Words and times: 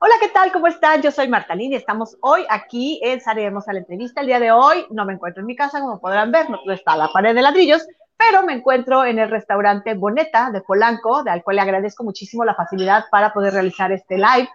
Hola, 0.00 0.14
¿qué 0.20 0.28
tal? 0.28 0.52
¿Cómo 0.52 0.68
están? 0.68 1.02
Yo 1.02 1.10
soy 1.10 1.26
Marta 1.26 1.56
y 1.56 1.74
estamos 1.74 2.16
hoy 2.20 2.46
aquí 2.48 3.00
en 3.02 3.20
Saremos 3.20 3.66
a 3.66 3.72
la 3.72 3.80
entrevista. 3.80 4.20
El 4.20 4.28
día 4.28 4.38
de 4.38 4.52
hoy 4.52 4.86
no 4.90 5.04
me 5.04 5.14
encuentro 5.14 5.40
en 5.40 5.46
mi 5.48 5.56
casa, 5.56 5.80
como 5.80 6.00
podrán 6.00 6.30
ver, 6.30 6.48
no 6.48 6.60
está 6.72 6.96
la 6.96 7.08
pared 7.08 7.34
de 7.34 7.42
ladrillos, 7.42 7.84
pero 8.16 8.44
me 8.44 8.52
encuentro 8.52 9.04
en 9.04 9.18
el 9.18 9.28
restaurante 9.28 9.94
Boneta 9.94 10.52
de 10.52 10.60
Polanco, 10.60 11.24
al 11.26 11.42
cual 11.42 11.56
le 11.56 11.62
agradezco 11.62 12.04
muchísimo 12.04 12.44
la 12.44 12.54
facilidad 12.54 13.06
para 13.10 13.32
poder 13.32 13.54
realizar 13.54 13.90
este 13.90 14.18
live 14.18 14.48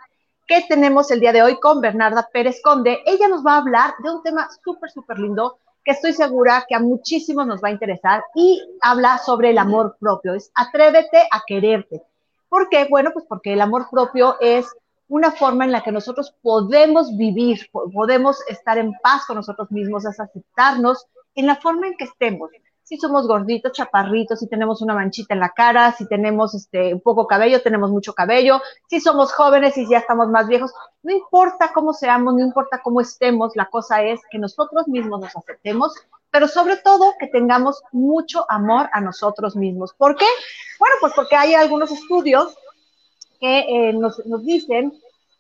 que 0.48 0.64
tenemos 0.70 1.12
el 1.12 1.20
día 1.20 1.34
de 1.34 1.44
hoy 1.44 1.60
con 1.60 1.82
Bernarda 1.82 2.30
Pérez 2.32 2.62
Conde. 2.64 3.02
Ella 3.06 3.28
nos 3.28 3.46
va 3.46 3.56
a 3.56 3.58
hablar 3.58 3.96
de 4.02 4.12
un 4.12 4.24
tema 4.24 4.48
súper, 4.64 4.92
súper 4.92 5.20
lindo 5.20 5.58
que 5.84 5.92
estoy 5.92 6.14
segura 6.14 6.64
que 6.70 6.76
a 6.76 6.80
muchísimos 6.80 7.46
nos 7.46 7.62
va 7.62 7.68
a 7.68 7.72
interesar 7.72 8.24
y 8.34 8.62
habla 8.82 9.18
sobre 9.18 9.50
el 9.50 9.58
amor 9.58 9.98
propio. 10.00 10.36
Es 10.36 10.54
atrévete 10.56 11.28
a 11.30 11.44
quererte. 11.46 12.02
¿Por 12.48 12.70
qué? 12.70 12.88
Bueno, 12.90 13.12
pues 13.12 13.26
porque 13.28 13.52
el 13.52 13.60
amor 13.60 13.88
propio 13.92 14.38
es 14.40 14.74
una 15.14 15.32
forma 15.32 15.64
en 15.64 15.72
la 15.72 15.84
que 15.84 15.92
nosotros 15.92 16.34
podemos 16.42 17.16
vivir, 17.16 17.70
podemos 17.72 18.40
estar 18.48 18.80
en 18.80 18.94
paz 18.94 19.28
con 19.28 19.36
nosotros 19.36 19.70
mismos, 19.72 20.06
es 20.06 20.20
aceptarnos 20.20 21.06
en 21.36 21.46
la 21.46 21.56
forma 21.56 21.86
en 21.86 21.96
que 21.96 22.06
estemos. 22.06 22.50
Si 22.82 22.98
somos 22.98 23.28
gorditos, 23.28 23.74
chaparritos, 23.74 24.40
si 24.40 24.50
tenemos 24.50 24.82
una 24.82 24.96
manchita 24.96 25.36
en 25.36 25.40
la 25.40 25.50
cara, 25.50 25.92
si 25.92 26.08
tenemos 26.08 26.56
este, 26.56 26.96
poco 26.96 27.28
cabello, 27.28 27.62
tenemos 27.62 27.92
mucho 27.92 28.14
cabello, 28.14 28.60
si 28.90 29.00
somos 29.00 29.32
jóvenes 29.34 29.78
y 29.78 29.88
ya 29.88 30.00
estamos 30.00 30.30
más 30.30 30.48
viejos, 30.48 30.74
no 31.04 31.14
importa 31.14 31.72
cómo 31.76 31.94
seamos, 31.94 32.34
no 32.34 32.42
importa 32.42 32.82
cómo 32.84 33.00
estemos, 33.00 33.52
la 33.56 33.68
cosa 33.68 34.02
es 34.02 34.20
que 34.32 34.40
nosotros 34.40 34.88
mismos 34.88 35.22
nos 35.22 35.36
aceptemos, 35.36 35.94
pero 36.32 36.48
sobre 36.48 36.78
todo 36.78 37.14
que 37.20 37.28
tengamos 37.28 37.84
mucho 37.92 38.48
amor 38.50 38.90
a 38.92 39.00
nosotros 39.00 39.56
mismos. 39.56 39.94
¿Por 39.94 40.16
qué? 40.16 40.26
Bueno, 40.80 40.96
pues 41.00 41.14
porque 41.16 41.36
hay 41.36 41.54
algunos 41.54 41.92
estudios 41.92 42.58
que 43.44 43.60
eh, 43.60 43.94
nos, 43.94 44.26
nos, 44.26 44.46
dicen 44.46 44.94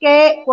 que 0.03 0.43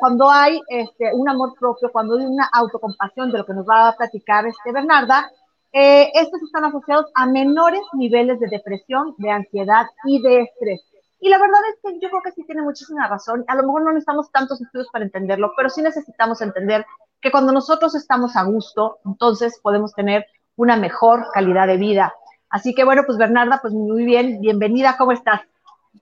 cuando 0.00 0.28
hay 0.28 0.60
este, 0.66 1.14
un 1.14 1.28
amor 1.28 1.54
propio, 1.56 1.92
cuando 1.92 2.18
hay 2.18 2.26
una 2.26 2.50
autocompasión, 2.52 3.30
de 3.30 3.38
lo 3.38 3.46
que 3.46 3.54
nos 3.54 3.64
va 3.64 3.90
a 3.90 3.96
platicar 3.96 4.44
este 4.48 4.72
Bernarda, 4.72 5.30
eh, 5.72 6.10
estos 6.12 6.42
están 6.42 6.64
asociados 6.64 7.06
a 7.14 7.24
menores 7.26 7.82
niveles 7.92 8.40
de 8.40 8.48
depresión, 8.48 9.14
de 9.18 9.30
ansiedad 9.30 9.86
y 10.06 10.20
de 10.20 10.40
estrés. 10.40 10.80
Y 11.20 11.28
la 11.28 11.38
verdad 11.38 11.60
es 11.72 11.78
que 11.84 12.00
yo 12.00 12.08
creo 12.08 12.20
que 12.20 12.32
sí 12.32 12.42
tiene 12.46 12.62
muchísima 12.62 13.06
razón. 13.06 13.44
A 13.46 13.54
lo 13.54 13.62
mejor 13.62 13.82
no 13.82 13.92
necesitamos 13.92 14.32
tantos 14.32 14.60
estudios 14.60 14.88
para 14.92 15.04
entenderlo, 15.04 15.52
pero 15.56 15.70
sí 15.70 15.82
necesitamos 15.82 16.42
entender 16.42 16.84
que 17.20 17.30
cuando 17.30 17.52
nosotros 17.52 17.94
estamos 17.94 18.34
a 18.34 18.42
gusto, 18.42 18.98
entonces 19.04 19.60
podemos 19.62 19.94
tener 19.94 20.26
una 20.56 20.76
mejor 20.76 21.26
calidad 21.32 21.68
de 21.68 21.76
vida. 21.76 22.12
Así 22.50 22.74
que 22.74 22.82
bueno, 22.82 23.04
pues 23.06 23.18
Bernarda, 23.18 23.60
pues 23.62 23.72
muy 23.72 24.04
bien, 24.04 24.40
bienvenida, 24.40 24.96
¿cómo 24.98 25.12
estás? 25.12 25.42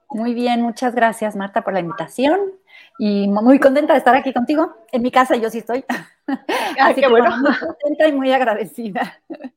Muy 0.08 0.32
bien, 0.32 0.62
muchas 0.62 0.94
gracias 0.94 1.36
Marta 1.36 1.62
por 1.62 1.74
la 1.74 1.80
invitación 1.80 2.63
y 2.98 3.28
muy 3.28 3.58
contenta 3.58 3.92
de 3.92 3.98
estar 3.98 4.14
aquí 4.14 4.32
contigo. 4.32 4.74
En 4.92 5.02
mi 5.02 5.10
casa 5.10 5.36
yo 5.36 5.50
sí 5.50 5.58
estoy. 5.58 5.84
Así 6.80 7.00
que 7.00 7.08
bueno. 7.08 7.36
Muy 7.38 7.58
contenta 7.58 8.08
y 8.08 8.12
muy 8.12 8.32
agradecida. 8.32 9.20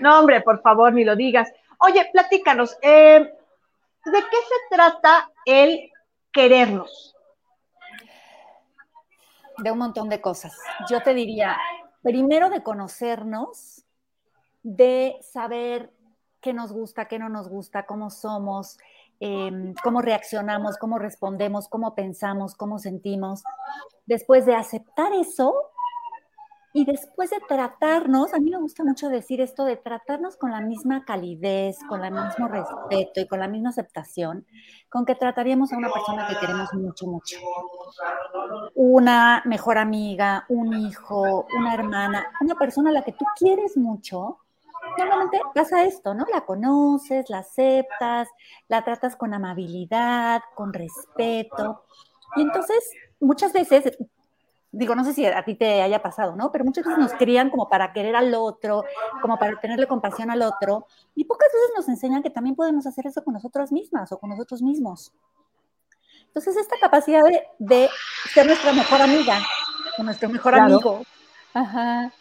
No, 0.00 0.20
hombre, 0.20 0.40
por 0.40 0.62
favor, 0.62 0.94
ni 0.94 1.04
lo 1.04 1.14
digas. 1.14 1.52
Oye, 1.80 2.08
platícanos, 2.10 2.78
eh, 2.80 3.18
¿de 3.20 4.12
qué 4.12 4.36
se 4.36 4.74
trata 4.74 5.30
el 5.44 5.90
querernos? 6.32 7.14
De 9.58 9.70
un 9.70 9.76
montón 9.76 10.08
de 10.08 10.22
cosas. 10.22 10.58
Yo 10.88 11.02
te 11.02 11.12
diría, 11.12 11.58
primero 12.02 12.48
de 12.48 12.62
conocernos, 12.62 13.84
de 14.62 15.18
saber 15.20 15.92
qué 16.40 16.54
nos 16.54 16.72
gusta, 16.72 17.08
qué 17.08 17.18
no 17.18 17.28
nos 17.28 17.48
gusta, 17.48 17.84
cómo 17.84 18.08
somos, 18.08 18.78
Em, 19.20 19.74
cómo 19.82 20.00
reaccionamos, 20.00 20.76
cómo 20.78 20.98
respondemos, 20.98 21.68
cómo 21.68 21.94
pensamos, 21.94 22.54
cómo 22.54 22.78
sentimos. 22.78 23.42
Después 24.06 24.46
de 24.46 24.54
aceptar 24.54 25.12
eso 25.12 25.54
y 26.72 26.84
después 26.84 27.30
de 27.30 27.38
tratarnos, 27.48 28.32
a 28.32 28.38
mí 28.38 28.50
me 28.50 28.58
gusta 28.58 28.84
mucho 28.84 29.08
decir 29.08 29.40
esto 29.40 29.64
de 29.64 29.76
tratarnos 29.76 30.36
con 30.36 30.52
la 30.52 30.60
misma 30.60 31.04
calidez, 31.04 31.78
con 31.88 32.04
el 32.04 32.12
mismo 32.12 32.46
respeto 32.46 33.20
y 33.20 33.26
con 33.26 33.40
la 33.40 33.48
misma 33.48 33.70
aceptación 33.70 34.46
con 34.88 35.04
que 35.04 35.16
trataríamos 35.16 35.72
a 35.72 35.78
una 35.78 35.90
persona 35.92 36.28
que 36.28 36.38
queremos 36.38 36.72
mucho, 36.74 37.06
mucho. 37.06 37.38
Una 38.74 39.42
mejor 39.46 39.78
amiga, 39.78 40.44
un 40.48 40.72
hijo, 40.74 41.46
una 41.58 41.74
hermana, 41.74 42.26
una 42.40 42.54
persona 42.54 42.90
a 42.90 42.92
la 42.92 43.02
que 43.02 43.12
tú 43.12 43.24
quieres 43.36 43.76
mucho 43.76 44.38
normalmente 44.96 45.40
pasa 45.54 45.84
esto, 45.84 46.14
¿no? 46.14 46.24
La 46.32 46.42
conoces, 46.42 47.28
la 47.30 47.38
aceptas, 47.38 48.28
la 48.68 48.84
tratas 48.84 49.16
con 49.16 49.34
amabilidad, 49.34 50.42
con 50.54 50.72
respeto. 50.72 51.84
Y 52.36 52.42
entonces, 52.42 52.78
muchas 53.20 53.52
veces, 53.52 53.96
digo, 54.70 54.94
no 54.94 55.04
sé 55.04 55.12
si 55.12 55.26
a 55.26 55.44
ti 55.44 55.54
te 55.54 55.82
haya 55.82 56.02
pasado, 56.02 56.36
¿no? 56.36 56.52
Pero 56.52 56.64
muchas 56.64 56.84
veces 56.84 56.98
nos 56.98 57.12
crían 57.14 57.50
como 57.50 57.68
para 57.68 57.92
querer 57.92 58.16
al 58.16 58.34
otro, 58.34 58.84
como 59.22 59.38
para 59.38 59.58
tenerle 59.60 59.86
compasión 59.86 60.30
al 60.30 60.42
otro. 60.42 60.86
Y 61.14 61.24
pocas 61.24 61.48
veces 61.52 61.70
nos 61.76 61.88
enseñan 61.88 62.22
que 62.22 62.30
también 62.30 62.56
podemos 62.56 62.86
hacer 62.86 63.06
eso 63.06 63.22
con 63.24 63.34
nosotras 63.34 63.72
mismas 63.72 64.12
o 64.12 64.18
con 64.18 64.30
nosotros 64.30 64.62
mismos. 64.62 65.12
Entonces, 66.26 66.56
esta 66.56 66.76
capacidad 66.80 67.22
de, 67.58 67.88
ser 68.32 68.46
nuestra 68.46 68.72
mejor 68.72 69.00
amiga, 69.00 69.38
o 69.98 70.02
nuestro 70.02 70.28
mejor 70.28 70.54
amigo, 70.54 71.02
ajá, 71.54 72.12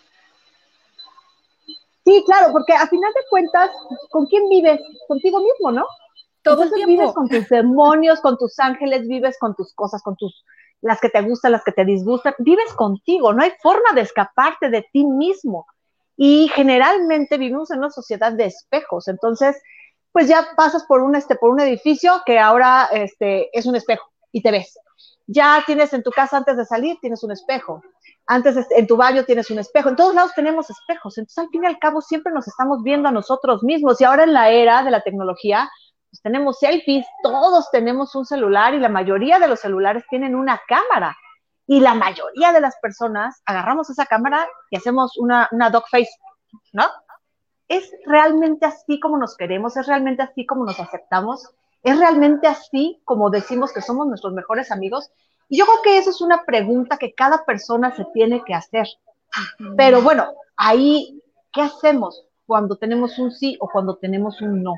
Sí, 2.08 2.24
claro, 2.26 2.54
porque 2.54 2.72
a 2.72 2.88
final 2.88 3.12
de 3.14 3.22
cuentas, 3.30 3.70
¿con 4.12 4.28
quién 4.28 4.48
vives? 4.48 4.80
Contigo 5.10 5.42
mismo, 5.42 5.74
¿no? 5.74 5.86
Todo 6.42 6.64
el 6.64 6.72
tiempo. 6.72 6.88
vives 6.90 7.12
con 7.12 7.28
tus 7.28 7.50
demonios, 7.50 8.22
con 8.22 8.38
tus 8.38 8.58
ángeles, 8.60 9.10
vives 9.10 9.36
con 9.38 9.54
tus 9.56 9.74
cosas, 9.74 10.02
con 10.02 10.16
tus 10.16 10.46
las 10.80 11.02
que 11.02 11.10
te 11.10 11.22
gustan, 11.22 11.52
las 11.52 11.66
que 11.66 11.74
te 11.74 11.84
disgustan, 11.84 12.34
vives 12.40 12.74
contigo, 12.76 13.34
no 13.34 13.44
hay 13.44 13.52
forma 13.62 13.92
de 13.94 14.02
escaparte 14.02 14.70
de 14.70 14.86
ti 14.94 15.06
mismo. 15.06 15.66
Y 16.16 16.48
generalmente 16.56 17.38
vivimos 17.38 17.72
en 17.72 17.80
una 17.80 17.90
sociedad 17.90 18.32
de 18.32 18.46
espejos, 18.46 19.10
entonces, 19.10 19.62
pues 20.14 20.30
ya 20.30 20.48
pasas 20.56 20.86
por 20.86 21.02
un, 21.02 21.14
este, 21.14 21.36
por 21.36 21.50
un 21.50 21.60
edificio 21.60 22.22
que 22.26 22.40
ahora 22.40 22.88
este, 22.94 23.50
es 23.52 23.66
un 23.66 23.76
espejo 23.76 24.08
y 24.32 24.42
te 24.42 24.52
ves. 24.52 24.80
Ya 25.28 25.62
tienes 25.66 25.94
en 25.94 26.04
tu 26.04 26.12
casa 26.12 26.38
antes 26.38 26.58
de 26.58 26.66
salir, 26.66 26.98
tienes 27.02 27.24
un 27.24 27.32
espejo 27.32 27.82
antes 28.28 28.68
en 28.72 28.88
tu 28.88 28.98
baño 28.98 29.24
tienes 29.24 29.50
un 29.50 29.60
espejo, 29.60 29.90
en 29.90 29.96
todos 29.96 30.14
lados 30.14 30.34
tenemos 30.36 30.70
espejos, 30.70 31.18
entonces 31.18 31.38
al 31.38 31.50
fin 31.50 31.64
y 31.64 31.68
al 31.68 31.80
cabo 31.80 32.02
siempre 32.02 32.34
nos 32.34 32.48
estamos 32.48 32.84
viendo 32.84 33.08
a 33.08 33.12
nosotros 33.12 33.64
mismos 33.64 34.00
y 34.02 34.04
ahora 34.04 34.26
en 34.26 34.34
la 34.34 34.52
era 34.52 34.84
de 34.84 34.92
la 34.92 35.02
tecnología, 35.02 35.70
pues 36.12 36.22
tenemos 36.22 36.60
selfies, 36.60 37.06
todos 37.24 37.72
tenemos 37.72 38.14
un 38.16 38.26
celular 38.26 38.74
y 38.74 38.80
la 38.80 38.90
mayoría 38.90 39.40
de 39.40 39.48
los 39.48 39.62
celulares 39.62 40.04
tienen 40.10 40.36
una 40.36 40.62
cámara 40.68 41.16
y 41.66 41.80
la 41.80 41.96
mayoría 41.96 42.52
de 42.52 42.62
las 42.62 42.76
personas 42.82 43.42
agarramos 43.46 43.90
esa 43.90 44.06
cámara 44.06 44.46
y 44.70 44.78
hacemos 44.78 45.18
una, 45.18 45.48
una 45.52 45.70
dog 45.70 45.86
face, 45.90 46.12
¿no? 46.74 46.86
¿Es 47.70 47.92
realmente 48.06 48.66
así 48.66 49.00
como 49.00 49.18
nos 49.18 49.36
queremos? 49.36 49.76
¿Es 49.76 49.88
realmente 49.88 50.24
así 50.24 50.46
como 50.46 50.66
nos 50.66 50.80
aceptamos? 50.80 51.50
¿Es 51.88 51.98
realmente 51.98 52.48
así 52.48 53.02
como 53.06 53.30
decimos 53.30 53.72
que 53.72 53.82
somos 53.82 54.08
nuestros 54.08 54.34
mejores 54.34 54.74
amigos? 54.74 55.10
Y 55.48 55.58
yo 55.58 55.66
creo 55.66 55.82
que 55.82 55.98
esa 55.98 56.10
es 56.10 56.20
una 56.20 56.44
pregunta 56.44 56.98
que 56.98 57.14
cada 57.14 57.46
persona 57.46 57.96
se 57.96 58.04
tiene 58.14 58.44
que 58.44 58.54
hacer. 58.54 58.86
Pero 59.78 60.02
bueno, 60.02 60.34
ahí, 60.58 61.24
¿qué 61.54 61.62
hacemos 61.62 62.26
cuando 62.46 62.76
tenemos 62.76 63.18
un 63.20 63.32
sí 63.32 63.56
o 63.62 63.70
cuando 63.70 63.96
tenemos 63.96 64.42
un 64.42 64.64
no? 64.64 64.74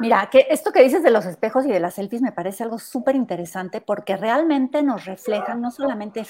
Mira, 0.00 0.28
que 0.28 0.48
esto 0.50 0.72
que 0.72 0.82
dices 0.82 1.04
de 1.04 1.12
los 1.12 1.24
espejos 1.24 1.64
y 1.66 1.68
de 1.68 1.78
las 1.78 1.94
selfies 1.94 2.20
me 2.20 2.32
parece 2.32 2.64
algo 2.64 2.80
súper 2.80 3.14
interesante 3.14 3.80
porque 3.80 4.16
realmente 4.16 4.82
nos 4.82 5.04
reflejan 5.04 5.60
no 5.60 5.70
solamente 5.70 6.26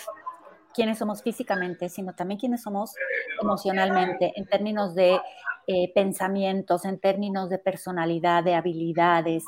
quiénes 0.74 0.98
somos 0.98 1.22
físicamente, 1.22 1.88
sino 1.88 2.14
también 2.14 2.38
quiénes 2.38 2.62
somos 2.62 2.94
emocionalmente, 3.40 4.32
en 4.36 4.46
términos 4.46 4.94
de 4.94 5.20
eh, 5.66 5.92
pensamientos, 5.94 6.84
en 6.84 6.98
términos 6.98 7.50
de 7.50 7.58
personalidad, 7.58 8.44
de 8.44 8.54
habilidades. 8.54 9.44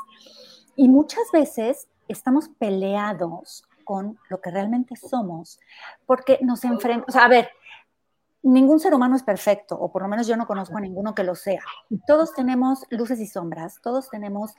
Y 0.76 0.88
muchas 0.88 1.24
veces 1.32 1.88
estamos 2.08 2.48
peleados 2.58 3.64
con 3.84 4.18
lo 4.28 4.40
que 4.40 4.50
realmente 4.50 4.94
somos, 4.96 5.58
porque 6.06 6.38
nos 6.42 6.64
enfrentamos, 6.64 7.16
a 7.16 7.26
ver, 7.26 7.50
ningún 8.42 8.80
ser 8.80 8.94
humano 8.94 9.16
es 9.16 9.22
perfecto, 9.22 9.76
o 9.78 9.92
por 9.92 10.02
lo 10.02 10.08
menos 10.08 10.26
yo 10.26 10.36
no 10.36 10.46
conozco 10.46 10.76
a 10.76 10.80
ninguno 10.80 11.14
que 11.14 11.24
lo 11.24 11.34
sea. 11.34 11.62
Todos 12.06 12.34
tenemos 12.34 12.84
luces 12.90 13.20
y 13.20 13.26
sombras, 13.26 13.80
todos 13.82 14.08
tenemos 14.08 14.54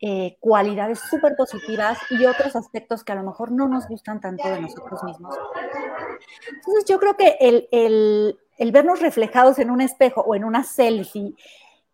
eh, 0.00 0.36
cualidades 0.40 1.00
súper 1.10 1.36
positivas 1.36 1.98
y 2.10 2.24
otros 2.26 2.56
aspectos 2.56 3.04
que 3.04 3.12
a 3.12 3.16
lo 3.16 3.22
mejor 3.22 3.52
no 3.52 3.68
nos 3.68 3.88
gustan 3.88 4.20
tanto 4.20 4.48
de 4.48 4.60
nosotros 4.60 5.02
mismos. 5.04 5.34
Entonces 6.54 6.84
yo 6.86 6.98
creo 6.98 7.16
que 7.16 7.36
el, 7.40 7.68
el, 7.72 8.38
el 8.58 8.72
vernos 8.72 9.00
reflejados 9.00 9.58
en 9.58 9.70
un 9.70 9.80
espejo 9.80 10.22
o 10.22 10.34
en 10.34 10.44
una 10.44 10.64
selfie 10.64 11.34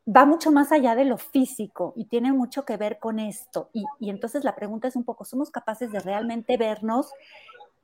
va 0.08 0.25
mucho 0.25 0.50
más 0.50 0.73
allá 0.73 0.94
de 0.94 1.05
lo 1.05 1.19
físico 1.19 1.93
y 1.94 2.06
tiene 2.06 2.32
mucho 2.32 2.64
que 2.64 2.76
ver 2.76 2.99
con 2.99 3.19
esto. 3.19 3.70
Y, 3.73 3.85
entonces 4.08 4.44
la 4.44 4.55
pregunta 4.55 4.88
es 4.88 4.96
un 4.96 5.05
poco, 5.05 5.25
¿somos 5.25 5.50
capaces 5.50 5.93
de 5.93 6.00
realmente 6.00 6.56
vernos 6.56 7.12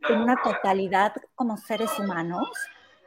en 0.09 0.21
una 0.21 0.37
totalidad 0.43 1.13
como 1.35 1.57
seres 1.57 1.91
humanos? 1.99 2.49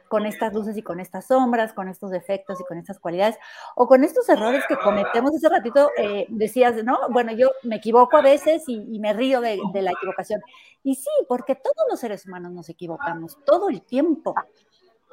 Con 0.08 0.26
estas 0.26 0.52
luces 0.52 0.76
y 0.76 0.82
con 0.82 1.00
estas 1.00 1.26
sombras, 1.26 1.72
con 1.72 1.88
estos 1.88 2.10
defectos 2.10 2.60
y 2.60 2.64
con 2.64 2.78
estas 2.78 2.98
cualidades, 2.98 3.36
o 3.76 3.86
con 3.86 4.04
estos 4.04 4.28
errores 4.28 4.64
que 4.68 4.76
cometemos. 4.76 5.34
Hace 5.34 5.48
ratito 5.48 5.90
eh, 5.96 6.26
decías, 6.28 6.82
¿no? 6.84 6.98
Bueno, 7.10 7.32
yo 7.32 7.50
me 7.62 7.76
equivoco 7.76 8.16
a 8.16 8.22
veces 8.22 8.64
y, 8.66 8.98
me 8.98 9.12
río 9.12 9.40
de, 9.40 9.58
de, 9.72 9.82
la 9.82 9.92
equivocación. 9.92 10.40
Y 10.82 10.94
sí, 10.96 11.10
porque 11.28 11.54
todos 11.54 11.86
los 11.90 12.00
seres 12.00 12.26
humanos 12.26 12.52
nos 12.52 12.68
equivocamos 12.68 13.38
todo 13.44 13.68
el 13.68 13.82
tiempo. 13.82 14.34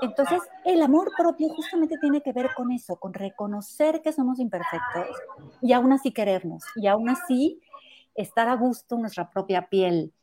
Entonces, 0.02 0.42
el 0.66 0.82
amor 0.82 1.12
propio 1.18 1.50
justamente 1.50 1.98
tiene 2.00 2.22
que 2.22 2.34
ver 2.34 2.50
con 2.56 2.72
eso, 2.72 2.98
con 2.98 3.14
reconocer 3.14 4.02
que 4.02 4.12
somos 4.12 4.40
imperfectos 4.40 5.08
y 5.62 5.72
aún 5.74 5.94
así 5.94 6.12
querernos, 6.12 6.64
y 6.76 6.88
aún 6.88 7.10
así 7.10 7.62
estar 8.14 8.50
a 8.50 8.56
gusto 8.56 8.96
en 8.96 9.02
nuestra 9.02 9.30
propia 9.30 9.70
piel. 9.70 10.14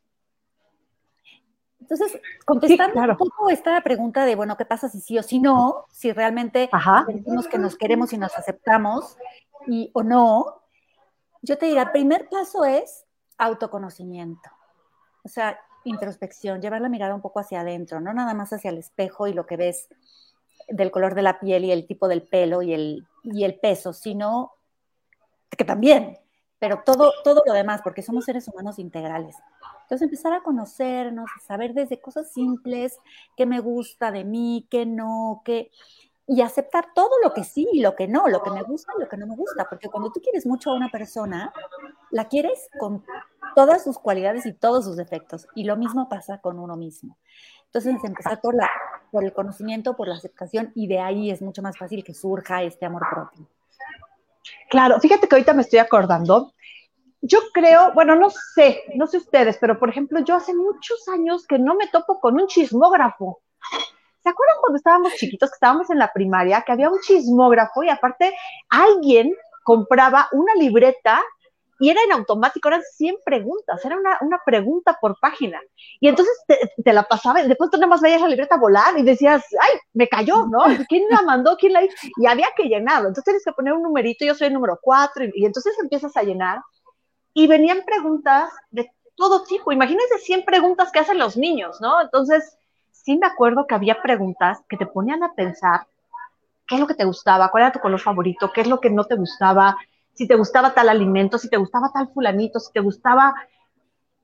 Entonces, 1.83 2.21
contestando 2.45 3.01
un 3.01 3.17
poco 3.17 3.51
esta 3.51 3.81
pregunta 3.83 4.25
de, 4.25 4.37
bueno, 4.37 4.57
¿qué 4.57 4.65
pasa 4.65 4.89
si 4.89 5.01
sí 5.01 5.19
o 5.19 5.23
si 5.23 5.41
no? 5.41 5.87
Si 5.91 6.13
realmente 6.13 6.71
sentimos 7.07 7.49
que 7.49 7.59
nos 7.59 7.77
queremos 7.77 8.13
y 8.13 8.19
nos 8.19 8.37
aceptamos 8.39 9.17
y 9.67 9.91
o 9.93 10.03
no, 10.03 10.63
yo 11.43 11.59
te 11.59 11.67
diría, 11.67 11.83
el 11.83 11.91
primer 11.91 12.29
paso 12.29 12.65
es 12.65 13.05
autoconocimiento. 13.37 14.49
O 15.25 15.29
sea, 15.29 15.59
introspección, 15.85 16.61
llevar 16.61 16.81
la 16.81 16.89
mirada 16.89 17.15
un 17.15 17.21
poco 17.21 17.41
hacia 17.41 17.61
adentro, 17.61 18.01
no 18.01 18.15
nada 18.15 18.33
más 18.35 18.53
hacia 18.53 18.71
el 18.71 18.79
espejo 18.79 19.27
y 19.27 19.33
lo 19.33 19.45
que 19.45 19.57
ves 19.57 19.89
del 20.69 20.93
color 20.93 21.15
de 21.15 21.23
la 21.23 21.41
piel 21.41 21.65
y 21.65 21.73
el 21.73 21.87
tipo 21.87 22.07
del 22.07 22.23
pelo 22.23 22.63
y 22.63 22.73
el, 22.73 23.07
y 23.25 23.45
el 23.45 23.59
peso, 23.59 23.93
sino 23.93 24.53
que 25.51 25.65
también, 25.65 26.19
pero 26.61 26.83
todo, 26.87 27.13
todo 27.25 27.43
lo 27.45 27.53
demás, 27.53 27.83
porque 27.83 28.03
somos 28.03 28.25
seres 28.25 28.47
humanos 28.47 28.79
integrales. 28.79 29.37
Entonces 29.93 30.07
empezar 30.07 30.33
a 30.33 30.43
conocernos, 30.43 31.29
a 31.37 31.41
saber 31.41 31.75
desde 31.75 32.01
cosas 32.01 32.33
simples, 32.33 32.99
qué 33.37 33.45
me 33.45 33.61
gusta 33.61 34.11
de 34.11 34.25
mí, 34.25 34.67
qué 34.71 34.87
no, 34.87 35.43
qué... 35.45 35.71
Y 36.27 36.41
aceptar 36.41 36.87
todo 36.95 37.11
lo 37.23 37.35
que 37.35 37.45
sí 37.45 37.69
y 37.71 37.81
lo 37.83 37.95
que 37.95 38.09
no, 38.09 38.27
lo 38.27 38.43
que 38.43 38.51
me 38.51 38.63
gusta 38.63 38.91
y 38.97 39.03
lo 39.03 39.07
que 39.07 39.19
no 39.19 39.27
me 39.27 39.37
gusta, 39.37 39.69
porque 39.69 39.91
cuando 39.91 40.11
tú 40.11 40.23
quieres 40.23 40.47
mucho 40.47 40.71
a 40.71 40.77
una 40.77 40.89
persona, 40.89 41.53
la 42.11 42.27
quieres 42.27 42.71
con 42.79 43.05
todas 43.55 43.85
sus 43.85 43.99
cualidades 43.99 44.47
y 44.47 44.55
todos 44.55 44.87
sus 44.87 44.97
defectos, 44.97 45.47
y 45.55 45.65
lo 45.65 45.77
mismo 45.77 46.09
pasa 46.09 46.39
con 46.39 46.59
uno 46.59 46.75
mismo. 46.75 47.19
Entonces 47.67 48.03
empezar 48.03 48.41
por, 48.41 48.55
la, 48.55 48.71
por 49.11 49.25
el 49.25 49.35
conocimiento, 49.35 49.95
por 49.95 50.09
la 50.09 50.15
aceptación, 50.15 50.73
y 50.75 50.87
de 50.87 51.01
ahí 51.01 51.31
es 51.31 51.43
mucho 51.43 51.61
más 51.61 51.77
fácil 51.77 52.03
que 52.03 52.15
surja 52.15 52.63
este 52.63 52.87
amor 52.87 53.03
propio. 53.11 53.47
Claro, 54.71 54.99
fíjate 55.01 55.29
que 55.29 55.35
ahorita 55.35 55.53
me 55.53 55.61
estoy 55.61 55.81
acordando. 55.81 56.55
Yo 57.23 57.39
creo, 57.55 57.93
bueno, 57.95 58.17
no 58.17 58.31
sé, 58.31 58.83
no 58.97 59.07
sé 59.07 59.19
ustedes, 59.19 59.57
pero 59.59 59.79
por 59.79 59.89
ejemplo, 59.89 60.21
yo 60.21 60.35
hace 60.35 60.55
muchos 60.55 61.09
años 61.09 61.47
que 61.47 61.59
no 61.59 61.75
me 61.75 61.87
topo 61.87 62.21
con 62.21 62.41
un 62.41 62.47
chismógrafo. 62.47 63.41
¿Se 64.23 64.29
acuerdan 64.29 64.57
cuando 64.61 64.77
estábamos 64.77 65.13
chiquitos, 65.15 65.51
que 65.51 65.55
estábamos 65.55 65.91
en 65.91 65.99
la 65.99 66.13
primaria, 66.13 66.63
que 66.63 66.73
había 66.73 66.91
un 66.91 67.01
chismógrafo 67.01 67.83
y 67.83 67.89
aparte 67.89 68.35
alguien 68.69 69.35
compraba 69.65 70.29
una 70.33 70.55
libreta 70.55 71.23
y 71.83 71.91
era 71.91 72.01
en 72.05 72.13
automático, 72.13 72.69
eran 72.69 72.83
100 72.97 73.17
preguntas, 73.25 73.85
era 73.85 73.97
una, 73.97 74.17
una 74.21 74.41
pregunta 74.47 74.97
por 75.01 75.19
página. 75.19 75.61
Y 75.99 76.07
entonces 76.07 76.33
te, 76.47 76.93
la 76.93 77.03
pasaba 77.03 77.43
y 77.43 77.49
después 77.49 77.71
tú 77.71 77.77
nada 77.77 77.89
más 77.89 78.01
veías 78.01 78.21
la 78.21 78.29
libreta 78.29 78.57
volar 78.57 78.97
y 78.97 79.03
decías, 79.03 79.45
ay, 79.61 79.81
me 79.93 80.07
cayó, 80.07 80.47
¿no? 80.47 80.61
¿Quién 80.89 81.07
la 81.11 81.23
mandó? 81.23 81.57
¿Quién 81.57 81.73
la 81.73 81.83
hizo? 81.83 81.97
Y 82.19 82.27
había 82.27 82.47
que 82.57 82.69
llenarlo. 82.69 83.09
Entonces 83.09 83.25
tienes 83.25 83.45
que 83.45 83.51
poner 83.51 83.73
un 83.73 83.83
numerito, 83.83 84.25
yo 84.25 84.37
soy 84.37 84.47
el 84.47 84.55
número 84.55 84.79
4, 84.81 85.25
y, 85.35 85.45
entonces 85.45 85.77
empiezas 85.83 86.17
a 86.17 86.23
llenar. 86.23 86.61
Y 87.35 87.47
venían 87.47 87.83
preguntas 87.85 88.51
de 88.71 88.93
todo 89.17 89.45
tipo. 89.45 89.73
Imagínense 89.73 90.19
100 90.19 90.45
preguntas 90.45 90.91
que 90.93 90.99
hacen 90.99 91.19
los 91.19 91.37
niños, 91.37 91.81
¿no? 91.81 92.01
Entonces, 92.01 92.59
sí 92.91 93.17
me 93.17 93.27
acuerdo 93.27 93.67
que 93.67 93.75
había 93.75 94.01
preguntas 94.03 94.61
que 94.69 94.77
te 94.77 94.87
ponían 94.87 95.23
a 95.23 95.35
pensar 95.35 95.87
qué 96.67 96.77
es 96.77 96.81
lo 96.81 96.87
que 96.87 96.95
te 96.95 97.05
gustaba, 97.05 97.51
cuál 97.51 97.65
era 97.65 97.73
tu 97.73 97.81
color 97.81 98.01
favorito, 98.01 98.53
qué 98.53 98.63
es 98.63 98.69
lo 98.69 98.81
que 98.81 98.91
no 98.91 99.05
te 99.05 99.17
gustaba, 99.17 99.77
si 100.15 100.27
te 100.27 100.37
gustaba 100.37 100.75
tal 100.75 100.89
alimento, 100.89 101.39
si 101.39 101.49
te 101.49 101.57
gustaba 101.57 101.91
tal 101.93 102.09
fulanito, 102.13 102.61
si 102.61 102.73
te 102.73 102.81
gustaba 102.81 103.35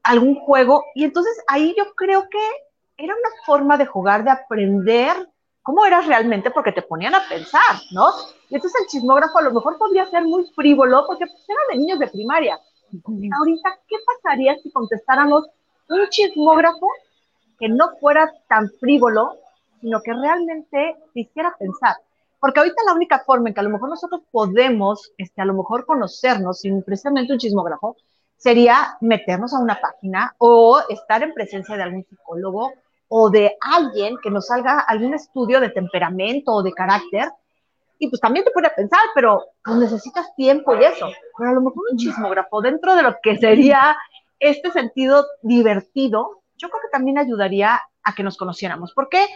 algún 0.02 0.36
juego. 0.36 0.84
Y 0.94 1.04
entonces 1.04 1.42
ahí 1.48 1.74
yo 1.76 1.94
creo 1.94 2.28
que 2.28 2.38
era 2.96 3.14
una 3.14 3.30
forma 3.44 3.76
de 3.76 3.86
jugar, 3.86 4.24
de 4.24 4.30
aprender 4.30 5.28
cómo 5.62 5.84
eras 5.84 6.06
realmente, 6.06 6.50
porque 6.50 6.72
te 6.72 6.82
ponían 6.82 7.14
a 7.14 7.28
pensar, 7.28 7.76
¿no? 7.92 8.10
Y 8.48 8.54
entonces 8.54 8.80
el 8.80 8.88
chismógrafo 8.88 9.38
a 9.38 9.42
lo 9.42 9.52
mejor 9.52 9.76
podría 9.76 10.06
ser 10.06 10.24
muy 10.24 10.44
frívolo, 10.54 11.04
porque 11.06 11.26
pues, 11.26 11.44
era 11.48 11.60
de 11.70 11.78
niños 11.78 11.98
de 11.98 12.08
primaria. 12.08 12.58
Ahorita, 13.38 13.78
¿qué 13.86 13.96
pasaría 14.06 14.56
si 14.62 14.70
contestáramos 14.70 15.46
un 15.88 16.08
chismógrafo 16.08 16.86
que 17.58 17.68
no 17.68 17.90
fuera 18.00 18.32
tan 18.48 18.70
frívolo, 18.80 19.36
sino 19.80 20.00
que 20.00 20.12
realmente 20.12 20.96
te 21.12 21.20
hiciera 21.20 21.54
pensar? 21.58 21.96
Porque 22.40 22.60
ahorita 22.60 22.82
la 22.86 22.94
única 22.94 23.18
forma 23.20 23.48
en 23.48 23.54
que 23.54 23.60
a 23.60 23.64
lo 23.64 23.70
mejor 23.70 23.88
nosotros 23.88 24.22
podemos, 24.30 25.12
este, 25.18 25.42
a 25.42 25.44
lo 25.44 25.54
mejor 25.54 25.84
conocernos 25.86 26.60
sin 26.60 26.82
precisamente 26.82 27.32
un 27.32 27.38
chismógrafo, 27.38 27.96
sería 28.36 28.96
meternos 29.00 29.52
a 29.52 29.58
una 29.58 29.80
página 29.80 30.34
o 30.38 30.80
estar 30.88 31.22
en 31.22 31.34
presencia 31.34 31.76
de 31.76 31.82
algún 31.82 32.04
psicólogo 32.04 32.72
o 33.08 33.30
de 33.30 33.56
alguien 33.60 34.16
que 34.22 34.30
nos 34.30 34.46
salga 34.46 34.80
algún 34.80 35.14
estudio 35.14 35.60
de 35.60 35.70
temperamento 35.70 36.52
o 36.52 36.62
de 36.62 36.72
carácter. 36.72 37.28
Y 37.98 38.08
pues 38.08 38.20
también 38.20 38.44
te 38.44 38.52
puede 38.52 38.70
pensar, 38.70 39.00
pero 39.14 39.44
pues 39.64 39.76
necesitas 39.76 40.34
tiempo 40.36 40.74
y 40.76 40.84
eso. 40.84 41.08
Pero 41.36 41.50
a 41.50 41.54
lo 41.54 41.60
mejor 41.62 41.82
un 41.90 41.98
chismógrafo 41.98 42.60
dentro 42.60 42.94
de 42.94 43.02
lo 43.02 43.16
que 43.22 43.36
sería 43.38 43.96
este 44.38 44.70
sentido 44.70 45.26
divertido, 45.42 46.42
yo 46.56 46.68
creo 46.68 46.82
que 46.82 46.88
también 46.92 47.18
ayudaría 47.18 47.80
a 48.02 48.14
que 48.14 48.22
nos 48.22 48.36
conociéramos. 48.36 48.92
¿Por 48.92 49.08
qué? 49.08 49.26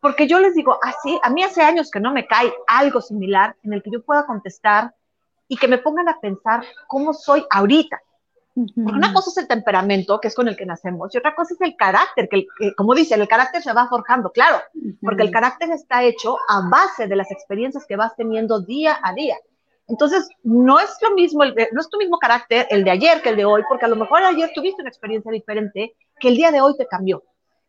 porque 0.00 0.26
yo 0.26 0.40
les 0.40 0.54
digo, 0.54 0.78
así, 0.82 1.18
ah, 1.22 1.28
a 1.28 1.30
mí 1.30 1.42
hace 1.42 1.62
años 1.62 1.90
que 1.90 2.00
no 2.00 2.12
me 2.12 2.26
cae 2.26 2.52
algo 2.66 3.00
similar 3.00 3.56
en 3.62 3.74
el 3.74 3.82
que 3.82 3.90
yo 3.90 4.02
pueda 4.02 4.26
contestar 4.26 4.94
y 5.46 5.56
que 5.56 5.68
me 5.68 5.78
pongan 5.78 6.08
a 6.08 6.18
pensar 6.20 6.64
cómo 6.88 7.12
soy 7.12 7.44
ahorita. 7.50 8.00
Porque 8.54 8.98
una 8.98 9.12
cosa 9.12 9.30
es 9.30 9.36
el 9.38 9.48
temperamento, 9.48 10.20
que 10.20 10.28
es 10.28 10.34
con 10.34 10.48
el 10.48 10.56
que 10.56 10.66
nacemos, 10.66 11.14
y 11.14 11.18
otra 11.18 11.34
cosa 11.34 11.54
es 11.54 11.60
el 11.60 11.76
carácter, 11.76 12.28
que, 12.28 12.46
como 12.76 12.94
dice, 12.94 13.14
el 13.14 13.28
carácter 13.28 13.62
se 13.62 13.72
va 13.72 13.88
forjando, 13.88 14.30
claro, 14.32 14.60
porque 15.00 15.22
el 15.22 15.30
carácter 15.30 15.70
está 15.70 16.02
hecho 16.02 16.36
a 16.48 16.68
base 16.68 17.06
de 17.06 17.16
las 17.16 17.30
experiencias 17.30 17.86
que 17.86 17.96
vas 17.96 18.14
teniendo 18.16 18.60
día 18.60 18.98
a 19.02 19.14
día. 19.14 19.36
Entonces, 19.86 20.28
no 20.42 20.78
es 20.78 20.96
lo 21.00 21.14
mismo, 21.14 21.44
no 21.44 21.80
es 21.80 21.88
tu 21.88 21.98
mismo 21.98 22.18
carácter 22.18 22.66
el 22.70 22.84
de 22.84 22.90
ayer 22.90 23.22
que 23.22 23.30
el 23.30 23.36
de 23.36 23.44
hoy, 23.44 23.62
porque 23.68 23.86
a 23.86 23.88
lo 23.88 23.96
mejor 23.96 24.22
ayer 24.22 24.50
tuviste 24.54 24.82
una 24.82 24.90
experiencia 24.90 25.30
diferente 25.32 25.94
que 26.18 26.28
el 26.28 26.36
día 26.36 26.50
de 26.50 26.60
hoy 26.60 26.76
te 26.76 26.86
cambió. 26.86 27.24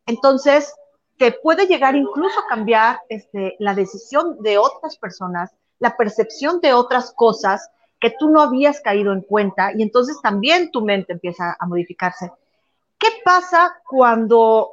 Entonces, 0.06 0.74
que 1.18 1.31
puede 1.31 1.68
llegar 1.68 1.95
incluso 1.95 2.39
a 2.39 2.48
cambiar 2.48 3.00
este, 3.10 3.56
la 3.60 3.75
decisión 3.75 4.42
de 4.42 4.57
otras 4.57 4.98
personas, 4.98 5.51
la 5.80 5.95
percepción 5.95 6.60
de 6.62 6.74
otras 6.74 7.13
cosas 7.16 7.69
que 8.01 8.09
tú 8.18 8.30
no 8.30 8.42
habías 8.42 8.81
caído 8.81 9.13
en 9.13 9.21
cuenta 9.21 9.71
y 9.77 9.83
entonces 9.83 10.19
también 10.21 10.71
tu 10.71 10.81
mente 10.81 11.13
empieza 11.13 11.56
a 11.57 11.65
modificarse. 11.68 12.31
¿Qué 12.97 13.07
pasa 13.23 13.80
cuando 13.87 14.71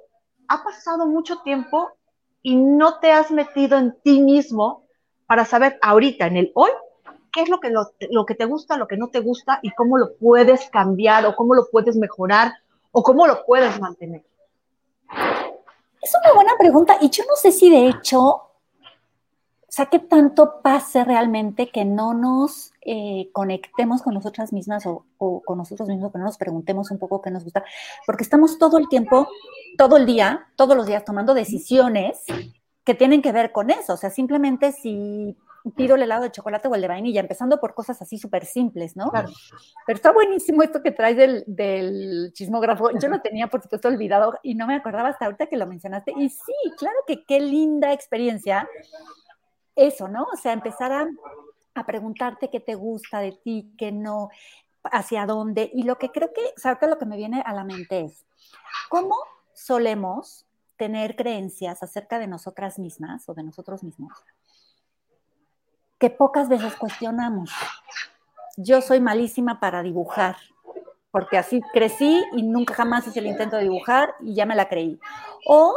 ha 0.49 0.65
pasado 0.65 1.07
mucho 1.07 1.41
tiempo 1.43 1.91
y 2.43 2.57
no 2.57 2.99
te 2.99 3.13
has 3.13 3.31
metido 3.31 3.77
en 3.79 3.95
ti 4.03 4.21
mismo 4.21 4.85
para 5.27 5.45
saber 5.45 5.79
ahorita, 5.83 6.27
en 6.27 6.39
el 6.39 6.53
hoy, 6.55 6.71
qué 7.31 7.43
es 7.43 7.51
lo 7.51 7.61
que, 7.61 7.69
lo, 7.69 7.91
lo 8.11 8.25
que 8.25 8.35
te 8.35 8.47
gusta, 8.47 8.79
lo 8.79 8.89
que 8.89 8.97
no 8.97 9.09
te 9.09 9.21
gusta 9.21 9.61
y 9.63 9.73
cómo 9.73 9.99
lo 9.99 10.17
puedes 10.17 10.71
cambiar 10.71 11.27
o 11.27 11.37
cómo 11.37 11.55
lo 11.55 11.67
puedes 11.71 11.97
mejorar 11.97 12.55
o 12.93 13.03
cómo 13.03 13.27
lo 13.27 13.45
puedes 13.45 13.79
mantener? 13.79 14.25
Es 16.01 16.15
una 16.25 16.35
buena 16.35 16.53
pregunta 16.59 16.97
y 17.03 17.11
yo 17.11 17.25
no 17.29 17.37
sé 17.37 17.53
si 17.53 17.71
de 17.71 17.89
hecho, 17.89 18.48
o 19.69 19.71
sea, 19.71 19.87
qué 19.87 19.99
tanto 19.99 20.63
pase 20.63 21.05
realmente 21.05 21.69
que 21.69 21.85
no 21.85 22.15
nos 22.15 22.73
eh, 22.81 23.29
conectemos 23.33 24.01
con 24.01 24.15
nosotras 24.15 24.51
mismas 24.51 24.87
o, 24.87 25.05
o, 25.19 25.43
con 25.43 25.59
nosotros 25.59 25.89
mismos, 25.89 26.11
que 26.11 26.19
no 26.19 26.25
nos 26.25 26.39
preguntemos 26.39 26.91
un 26.91 26.99
poco 26.99 27.21
qué 27.21 27.31
nos 27.31 27.45
gusta, 27.45 27.63
porque 28.07 28.25
estamos 28.25 28.59
todo 28.59 28.79
el 28.79 28.89
tiempo, 28.89 29.29
todo 29.77 29.99
el 29.99 30.07
día, 30.07 30.49
todos 30.57 30.75
los 30.75 30.87
días 30.87 31.05
tomando 31.05 31.35
decisiones 31.35 32.25
que 32.83 32.95
tienen 32.95 33.21
que 33.21 33.31
ver 33.31 33.53
con 33.53 33.69
eso. 33.69 33.93
O 33.93 33.97
sea, 33.99 34.09
simplemente 34.09 34.73
si 34.73 35.37
pido 35.77 35.97
el 35.97 36.03
helado 36.03 36.23
de 36.23 36.31
chocolate 36.31 36.67
o 36.69 36.75
el 36.75 36.81
de 36.81 36.89
vainilla, 36.89 37.21
empezando 37.21 37.61
por 37.61 37.75
cosas 37.75 38.01
así 38.01 38.17
súper 38.17 38.47
simples, 38.47 38.97
¿no? 38.97 39.11
Claro. 39.11 39.29
Pero 39.87 39.97
está 39.97 40.13
buenísimo 40.13 40.63
esto 40.63 40.83
que 40.83 40.93
traes 40.93 41.19
del, 41.19 41.45
del 41.47 42.33
chismógrafo. 42.33 42.91
Yo 42.99 43.09
lo 43.09 43.21
tenía, 43.21 43.49
por 43.49 43.63
supuesto, 43.63 43.89
olvidado 43.89 44.39
y 44.43 44.55
no 44.55 44.67
me 44.67 44.77
acordaba 44.77 45.11
hasta 45.11 45.27
ahorita 45.27 45.47
que 45.47 45.59
lo 45.59 45.67
mencionaste. 45.67 46.15
Y 46.17 46.31
sí, 46.31 46.55
claro 46.79 46.97
que 47.07 47.27
qué 47.27 47.41
linda 47.41 47.93
experiencia 47.93 48.67
eso, 49.79 50.09
¿no? 50.09 50.25
O 50.33 50.37
sea, 50.37 50.53
empezar 50.53 50.93
a, 50.93 51.09
a 51.75 51.87
preguntarte 51.87 52.51
qué 52.51 52.61
te 52.61 52.75
gusta 52.75 53.21
de 53.21 53.33
ti, 53.33 53.73
qué 53.79 53.93
no, 53.93 54.29
hacia 54.85 55.27
dónde. 55.27 55.71
Y 55.73 55.85
lo 55.85 55.97
que 55.97 56.11
creo 56.11 56.33
que, 56.33 56.43
o 56.43 56.61
sea, 56.61 56.79
lo 56.81 56.99
que 56.99 57.07
me 57.07 57.17
viene 57.17 57.43
a 57.45 57.53
la 57.53 57.65
mente 57.65 58.05
es, 58.05 58.27
¿cómo 58.91 59.17
solemos 59.55 60.47
tener 60.77 61.17
creencias 61.17 61.83
acerca 61.83 62.19
de 62.19 62.29
nosotras 62.29 62.79
mismas 62.79 63.29
o 63.29 63.35
de 63.35 63.43
nosotros 63.43 63.83
mismos 63.83 64.13
que 65.99 66.11
pocas 66.11 66.49
veces 66.49 66.75
cuestionamos. 66.77 67.51
Yo 68.57 68.81
soy 68.81 69.01
malísima 69.01 69.61
para 69.61 69.83
dibujar, 69.83 70.37
porque 71.11 71.39
así 71.39 71.61
crecí 71.73 72.25
y 72.33 72.43
nunca 72.43 72.75
jamás 72.75 73.07
hice 73.07 73.21
el 73.21 73.27
intento 73.27 73.57
de 73.57 73.65
dibujar 73.65 74.15
y 74.21 74.35
ya 74.35 74.47
me 74.47 74.55
la 74.55 74.69
creí. 74.69 74.99
O 75.47 75.75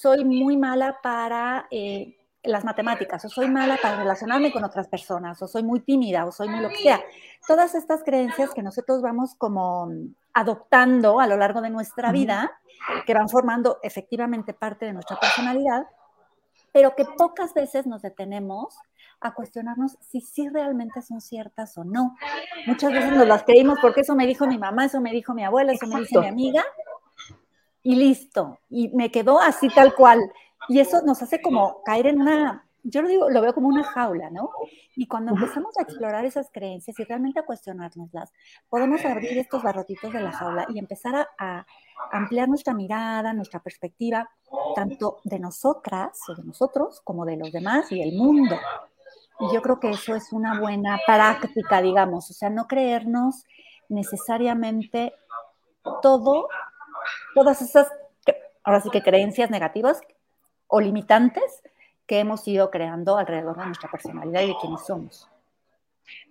soy 0.00 0.24
muy 0.24 0.56
mala 0.56 1.00
para 1.02 1.66
eh, 1.70 2.16
las 2.44 2.64
matemáticas, 2.64 3.24
o 3.24 3.28
soy 3.28 3.48
mala 3.48 3.78
para 3.80 3.96
relacionarme 3.96 4.52
con 4.52 4.64
otras 4.64 4.88
personas, 4.88 5.40
o 5.42 5.48
soy 5.48 5.62
muy 5.62 5.80
tímida, 5.80 6.26
o 6.26 6.32
soy 6.32 6.48
muy 6.48 6.60
lo 6.60 6.68
que 6.68 6.76
sea. 6.76 7.00
Todas 7.46 7.74
estas 7.74 8.02
creencias 8.02 8.52
que 8.54 8.62
nosotros 8.62 9.02
vamos 9.02 9.34
como 9.36 9.90
adoptando 10.32 11.20
a 11.20 11.26
lo 11.26 11.36
largo 11.36 11.60
de 11.60 11.70
nuestra 11.70 12.12
vida, 12.12 12.52
que 13.06 13.14
van 13.14 13.28
formando 13.28 13.78
efectivamente 13.82 14.52
parte 14.52 14.86
de 14.86 14.92
nuestra 14.92 15.18
personalidad, 15.18 15.86
pero 16.72 16.94
que 16.94 17.04
pocas 17.04 17.54
veces 17.54 17.86
nos 17.86 18.02
detenemos 18.02 18.76
a 19.20 19.32
cuestionarnos 19.32 19.96
si 20.00 20.20
sí 20.20 20.48
realmente 20.48 21.00
son 21.02 21.20
ciertas 21.20 21.78
o 21.78 21.84
no. 21.84 22.16
Muchas 22.66 22.92
veces 22.92 23.12
nos 23.12 23.26
las 23.26 23.44
creímos 23.44 23.78
porque 23.80 24.00
eso 24.00 24.14
me 24.14 24.26
dijo 24.26 24.46
mi 24.46 24.58
mamá, 24.58 24.86
eso 24.86 25.00
me 25.00 25.12
dijo 25.12 25.34
mi 25.34 25.44
abuela, 25.44 25.72
eso 25.72 25.86
me 25.86 26.00
dice 26.00 26.18
mi 26.18 26.26
amiga, 26.26 26.64
y 27.84 27.94
listo. 27.94 28.58
Y 28.68 28.88
me 28.88 29.12
quedó 29.12 29.40
así 29.40 29.68
tal 29.68 29.94
cual. 29.94 30.20
Y 30.68 30.80
eso 30.80 31.02
nos 31.02 31.22
hace 31.22 31.40
como 31.40 31.82
caer 31.84 32.06
en 32.06 32.20
una, 32.20 32.66
yo 32.82 33.02
lo 33.02 33.08
digo, 33.08 33.30
lo 33.30 33.40
veo 33.40 33.54
como 33.54 33.68
una 33.68 33.84
jaula, 33.84 34.30
¿no? 34.30 34.50
Y 34.96 35.06
cuando 35.06 35.32
empezamos 35.32 35.76
a 35.78 35.82
explorar 35.82 36.24
esas 36.24 36.50
creencias 36.52 36.98
y 36.98 37.04
realmente 37.04 37.40
a 37.40 37.44
cuestionárnoslas, 37.44 38.32
podemos 38.68 39.04
abrir 39.04 39.38
estos 39.38 39.62
barrotitos 39.62 40.12
de 40.12 40.20
la 40.20 40.32
jaula 40.32 40.66
y 40.68 40.78
empezar 40.78 41.28
a, 41.38 41.66
ampliar 42.12 42.48
nuestra 42.48 42.74
mirada, 42.74 43.32
nuestra 43.32 43.60
perspectiva, 43.60 44.28
tanto 44.74 45.20
de 45.24 45.38
nosotras 45.38 46.18
o 46.28 46.34
de 46.34 46.44
nosotros 46.44 47.00
como 47.02 47.24
de 47.24 47.36
los 47.36 47.50
demás 47.50 47.90
y 47.90 48.02
el 48.02 48.16
mundo. 48.16 48.56
Y 49.40 49.52
yo 49.52 49.62
creo 49.62 49.80
que 49.80 49.90
eso 49.90 50.14
es 50.14 50.32
una 50.32 50.60
buena 50.60 50.98
práctica, 51.06 51.80
digamos, 51.80 52.30
o 52.30 52.34
sea, 52.34 52.50
no 52.50 52.66
creernos 52.66 53.44
necesariamente 53.88 55.14
todo, 56.02 56.48
todas 57.34 57.62
esas, 57.62 57.88
ahora 58.62 58.80
sí 58.80 58.90
que 58.90 59.02
creencias 59.02 59.50
negativas 59.50 60.00
o 60.66 60.80
limitantes 60.80 61.62
que 62.06 62.20
hemos 62.20 62.46
ido 62.46 62.70
creando 62.70 63.16
alrededor 63.16 63.56
de 63.58 63.66
nuestra 63.66 63.90
personalidad 63.90 64.42
y 64.42 64.48
de 64.48 64.56
quienes 64.60 64.84
somos. 64.84 65.28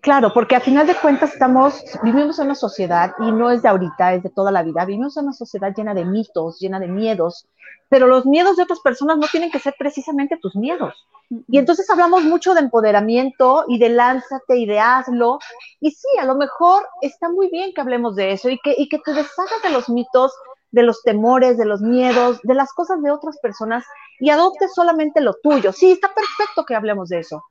Claro, 0.01 0.33
porque 0.33 0.55
a 0.55 0.59
final 0.59 0.85
de 0.85 0.95
cuentas 0.95 1.33
estamos, 1.33 1.81
vivimos 2.03 2.37
en 2.37 2.45
una 2.45 2.55
sociedad 2.55 3.13
y 3.19 3.31
no 3.31 3.49
es 3.49 3.61
de 3.63 3.69
ahorita, 3.69 4.13
es 4.13 4.23
de 4.23 4.29
toda 4.29 4.51
la 4.51 4.61
vida, 4.61 4.85
vivimos 4.85 5.17
en 5.17 5.23
una 5.23 5.33
sociedad 5.33 5.73
llena 5.75 5.93
de 5.93 6.05
mitos, 6.05 6.59
llena 6.59 6.79
de 6.79 6.87
miedos, 6.87 7.47
pero 7.89 8.05
los 8.07 8.25
miedos 8.25 8.57
de 8.57 8.63
otras 8.63 8.81
personas 8.81 9.17
no 9.17 9.27
tienen 9.27 9.49
que 9.49 9.59
ser 9.59 9.75
precisamente 9.77 10.37
tus 10.37 10.55
miedos. 10.55 11.07
Y 11.47 11.57
entonces 11.57 11.89
hablamos 11.89 12.23
mucho 12.23 12.53
de 12.53 12.59
empoderamiento 12.59 13.65
y 13.67 13.79
de 13.79 13.89
lánzate 13.89 14.57
y 14.57 14.65
de 14.65 14.79
hazlo. 14.79 15.39
Y 15.79 15.91
sí, 15.91 16.07
a 16.19 16.25
lo 16.25 16.35
mejor 16.35 16.85
está 17.01 17.29
muy 17.29 17.49
bien 17.49 17.73
que 17.73 17.81
hablemos 17.81 18.15
de 18.15 18.33
eso 18.33 18.49
y 18.49 18.59
que, 18.59 18.75
y 18.77 18.89
que 18.89 18.99
te 18.99 19.13
deshagas 19.13 19.61
de 19.63 19.69
los 19.69 19.89
mitos, 19.89 20.33
de 20.73 20.83
los 20.83 21.03
temores, 21.03 21.57
de 21.57 21.65
los 21.65 21.81
miedos, 21.81 22.41
de 22.41 22.55
las 22.55 22.73
cosas 22.73 23.01
de 23.01 23.11
otras 23.11 23.37
personas 23.39 23.85
y 24.19 24.31
adoptes 24.31 24.73
solamente 24.73 25.21
lo 25.21 25.35
tuyo. 25.35 25.71
Sí, 25.71 25.91
está 25.91 26.13
perfecto 26.13 26.65
que 26.65 26.75
hablemos 26.75 27.09
de 27.09 27.19
eso, 27.19 27.45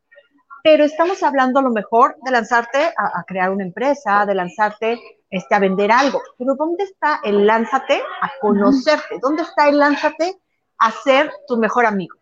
pero 0.64 0.84
estamos 0.84 1.22
hablando 1.22 1.60
a 1.60 1.62
lo 1.62 1.70
mejor 1.70 2.16
de 2.22 2.32
lanzarte 2.32 2.92
a, 2.96 3.22
crear 3.24 3.50
una 3.50 3.64
empresa, 3.64 4.26
de 4.26 4.34
lanzarte 4.34 5.00
este, 5.30 5.54
a 5.54 5.60
vender 5.60 5.92
algo. 5.92 6.20
Pero 6.36 6.56
¿dónde 6.56 6.84
está 6.84 7.20
el 7.22 7.46
lánzate 7.46 8.02
a 8.20 8.30
conocerte? 8.40 9.18
¿Dónde 9.22 9.42
está 9.42 9.68
el 9.68 9.78
lánzate 9.78 10.40
a 10.78 10.90
ser 10.90 11.32
tu 11.46 11.56
mejor 11.56 11.86
amigo? 11.86 12.16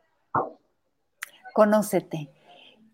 Conócete. 1.55 2.29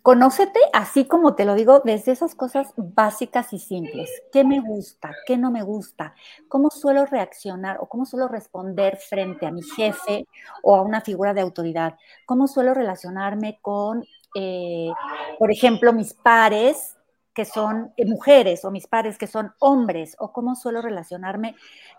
Conócete 0.06 0.60
así 0.72 1.06
como 1.06 1.34
te 1.34 1.44
lo 1.44 1.56
digo, 1.56 1.82
desde 1.84 2.12
esas 2.12 2.36
cosas 2.36 2.72
básicas 2.76 3.52
y 3.52 3.58
simples. 3.58 4.08
¿Qué 4.30 4.44
me 4.44 4.60
gusta? 4.60 5.10
¿Qué 5.26 5.36
no 5.36 5.50
me 5.50 5.64
gusta? 5.64 6.14
¿Cómo 6.46 6.70
suelo 6.70 7.06
reaccionar 7.06 7.78
o 7.80 7.88
cómo 7.88 8.06
suelo 8.06 8.28
responder 8.28 8.98
frente 8.98 9.46
a 9.46 9.50
mi 9.50 9.62
jefe 9.64 10.28
o 10.62 10.76
a 10.76 10.82
una 10.82 11.00
figura 11.00 11.34
de 11.34 11.40
autoridad? 11.40 11.96
¿Cómo 12.24 12.46
suelo 12.46 12.72
relacionarme 12.72 13.58
con, 13.60 14.04
eh, 14.36 14.92
por 15.40 15.50
ejemplo, 15.50 15.92
mis 15.92 16.14
pares 16.14 16.95
que 17.36 17.44
son 17.44 17.92
eh, 17.98 18.06
mujeres 18.06 18.64
o 18.64 18.70
mis 18.70 18.86
pares 18.86 19.18
que 19.18 19.26
son 19.26 19.52
hombres 19.58 20.16
o 20.18 20.32
cómo 20.32 20.56
suelo 20.56 20.80
relacionarme 20.80 21.54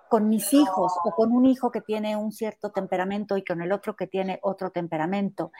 con 0.09 0.29
mis 0.29 0.51
hijos 0.51 0.93
o 1.05 1.11
con 1.11 1.31
un 1.31 1.45
hijo 1.45 1.71
que 1.71 1.81
tiene 1.81 2.15
un 2.15 2.31
cierto 2.31 2.71
temperamento 2.71 3.37
y 3.37 3.43
con 3.43 3.61
el 3.61 3.71
otro 3.71 3.95
que 3.95 4.07
tiene 4.07 4.39
otro 4.41 4.71
temperamento. 4.71 5.51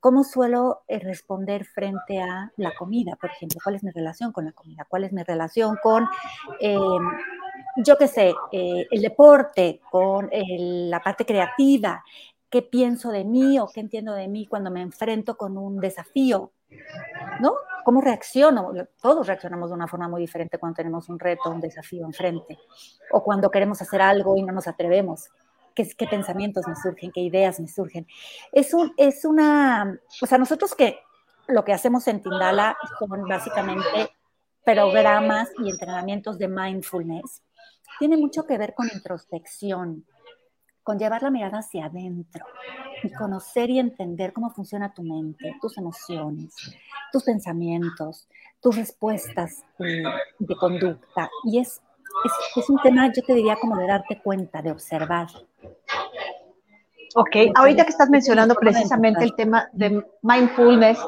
¿Cómo 0.00 0.24
suelo 0.24 0.84
eh, 0.88 1.00
responder 1.00 1.66
frente 1.66 2.22
a 2.22 2.50
la 2.56 2.72
comida, 2.78 3.16
por 3.20 3.30
ejemplo? 3.30 3.60
¿Cuál 3.62 3.74
es 3.74 3.84
mi 3.84 3.90
relación 3.90 4.32
con 4.32 4.46
la 4.46 4.52
comida? 4.52 4.86
¿Cuál 4.88 5.04
es 5.04 5.12
mi 5.12 5.22
relación 5.22 5.76
con, 5.82 6.08
em, 6.58 7.02
yo 7.84 7.98
qué 7.98 8.08
sé, 8.08 8.34
eh, 8.52 8.86
el 8.90 9.02
deporte, 9.02 9.82
con 9.90 10.30
la 10.32 11.00
parte 11.00 11.26
creativa? 11.26 12.02
¿Qué 12.48 12.62
pienso 12.62 13.10
de 13.10 13.24
mí 13.24 13.58
o 13.58 13.68
qué 13.68 13.80
entiendo 13.80 14.14
de 14.14 14.28
mí 14.28 14.46
cuando 14.46 14.70
me 14.70 14.80
enfrento 14.80 15.36
con 15.36 15.58
un 15.58 15.78
desafío? 15.78 16.52
¿No? 17.40 17.54
¿Cómo 17.84 18.00
reacciono? 18.00 18.72
Todos 19.00 19.26
reaccionamos 19.26 19.70
de 19.70 19.74
una 19.74 19.86
forma 19.86 20.08
muy 20.08 20.20
diferente 20.20 20.58
cuando 20.58 20.76
tenemos 20.76 21.08
un 21.08 21.18
reto, 21.18 21.50
un 21.50 21.60
desafío 21.60 22.04
enfrente, 22.04 22.58
o 23.12 23.22
cuando 23.22 23.50
queremos 23.50 23.80
hacer 23.80 24.02
algo 24.02 24.36
y 24.36 24.42
no 24.42 24.52
nos 24.52 24.66
atrevemos. 24.66 25.28
¿Qué, 25.74 26.06
pensamientos 26.08 26.66
me 26.66 26.74
surgen? 26.74 27.12
¿Qué 27.12 27.20
ideas 27.20 27.60
me 27.60 27.68
surgen? 27.68 28.06
Es, 28.50 28.72
un, 28.72 28.94
es 28.96 29.24
una, 29.26 30.00
o 30.22 30.26
sea, 30.26 30.38
nosotros 30.38 30.74
que 30.74 30.98
lo 31.48 31.64
que 31.64 31.74
hacemos 31.74 32.08
en 32.08 32.22
Tindala 32.22 32.76
son 32.98 33.28
básicamente 33.28 34.10
programas 34.64 35.50
y 35.62 35.70
entrenamientos 35.70 36.38
de 36.38 36.48
mindfulness. 36.48 37.42
Tiene 37.98 38.16
mucho 38.16 38.46
que 38.46 38.58
ver 38.58 38.74
con 38.74 38.88
introspección, 38.92 40.04
con 40.86 41.00
llevar 41.00 41.20
la 41.20 41.30
mirada 41.30 41.58
hacia 41.58 41.86
adentro 41.86 42.46
y 43.02 43.10
conocer 43.10 43.70
y 43.70 43.80
entender 43.80 44.32
cómo 44.32 44.50
funciona 44.50 44.94
tu 44.94 45.02
mente, 45.02 45.56
tus 45.60 45.76
emociones, 45.78 46.54
tus 47.10 47.24
pensamientos, 47.24 48.28
tus 48.60 48.76
respuestas 48.76 49.64
de, 49.80 50.04
conducta. 50.54 51.28
Y 51.42 51.58
es, 51.58 51.82
es, 52.54 52.70
un 52.70 52.80
tema, 52.82 53.12
yo 53.12 53.20
te 53.26 53.34
diría, 53.34 53.56
como 53.56 53.76
de 53.76 53.88
darte 53.88 54.20
cuenta, 54.22 54.62
de 54.62 54.70
observar. 54.70 55.26
Ok, 57.16 57.36
ahorita 57.56 57.82
que 57.82 57.90
estás 57.90 58.08
mencionando 58.08 58.54
precisamente 58.54 59.24
el 59.24 59.34
tema 59.34 59.68
de 59.72 60.06
mindfulness, 60.22 61.00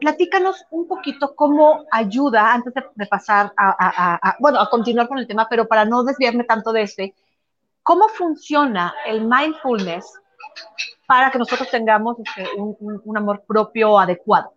platícanos 0.00 0.64
un 0.72 0.88
poquito 0.88 1.36
cómo 1.36 1.84
ayuda, 1.92 2.52
antes 2.52 2.74
de, 2.74 3.06
pasar 3.06 3.52
a, 3.56 4.36
bueno, 4.40 4.58
a 4.58 4.68
continuar 4.68 5.06
con 5.06 5.18
el 5.18 5.28
tema, 5.28 5.46
pero 5.48 5.68
para 5.68 5.84
no 5.84 6.02
desviarme 6.02 6.42
tanto 6.42 6.72
de 6.72 6.82
este, 6.82 7.14
¿Cómo 7.82 8.08
funciona 8.08 8.94
el 9.06 9.26
mindfulness 9.26 10.20
para 11.06 11.30
que 11.30 11.38
nosotros 11.38 11.68
tengamos 11.70 12.16
este, 12.18 12.48
un, 12.56 13.16
amor 13.16 13.42
propio 13.46 13.98
adecuado? 13.98 14.54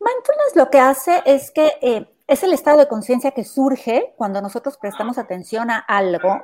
Mindfulness 0.00 0.56
lo 0.56 0.70
que 0.70 0.80
hace 0.80 1.22
es 1.24 1.50
que 1.50 1.72
eh, 1.80 2.12
es 2.26 2.42
el 2.42 2.52
estado 2.52 2.78
de 2.78 2.88
conciencia 2.88 3.32
que 3.32 3.44
surge 3.44 4.14
cuando 4.16 4.40
nosotros 4.40 4.78
prestamos 4.78 5.18
atención 5.18 5.70
a 5.70 5.78
algo, 5.78 6.40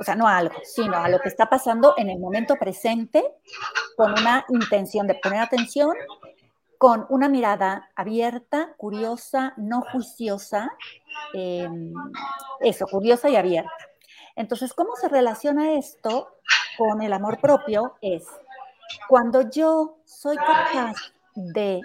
o 0.00 0.04
sea, 0.04 0.14
no 0.14 0.26
a 0.26 0.38
algo, 0.38 0.54
sino 0.64 0.96
a 0.96 1.08
lo 1.08 1.20
que 1.20 1.28
está 1.28 1.48
pasando 1.48 1.94
en 1.96 2.08
el 2.08 2.18
momento 2.18 2.56
presente 2.56 3.24
con 3.96 4.12
una 4.12 4.44
intención 4.48 5.06
de 5.06 5.14
poner 5.14 5.40
atención, 5.40 5.94
con 6.78 7.06
una 7.10 7.28
mirada 7.28 7.90
abierta, 7.96 8.74
curiosa, 8.76 9.52
no 9.56 9.82
juiciosa, 9.92 10.72
em, 11.34 11.92
eso, 12.60 12.86
curiosa 12.86 13.28
y 13.28 13.36
abierta. 13.36 13.87
Entonces, 14.38 14.72
¿cómo 14.72 14.94
se 14.94 15.08
relaciona 15.08 15.72
esto 15.72 16.28
con 16.78 17.02
el 17.02 17.12
amor 17.12 17.40
propio? 17.40 17.96
Es 18.00 18.24
cuando 19.08 19.50
yo 19.50 19.96
soy 20.04 20.36
capaz 20.36 20.94
de 21.34 21.82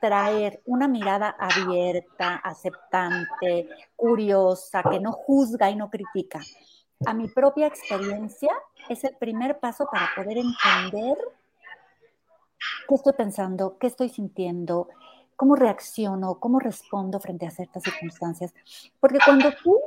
traer 0.00 0.62
una 0.64 0.88
mirada 0.88 1.36
abierta, 1.38 2.36
aceptante, 2.36 3.68
curiosa, 3.96 4.82
que 4.82 4.98
no 4.98 5.12
juzga 5.12 5.68
y 5.68 5.76
no 5.76 5.90
critica 5.90 6.40
a 7.04 7.12
mi 7.12 7.28
propia 7.28 7.66
experiencia, 7.66 8.50
es 8.88 9.04
el 9.04 9.14
primer 9.16 9.58
paso 9.58 9.86
para 9.92 10.08
poder 10.16 10.38
entender 10.38 11.18
qué 12.88 12.94
estoy 12.94 13.12
pensando, 13.12 13.76
qué 13.78 13.88
estoy 13.88 14.08
sintiendo, 14.08 14.88
cómo 15.36 15.54
reacciono, 15.54 16.36
cómo 16.40 16.60
respondo 16.60 17.20
frente 17.20 17.46
a 17.46 17.50
ciertas 17.50 17.82
circunstancias. 17.82 18.54
Porque 19.00 19.18
cuando 19.22 19.52
tú 19.62 19.78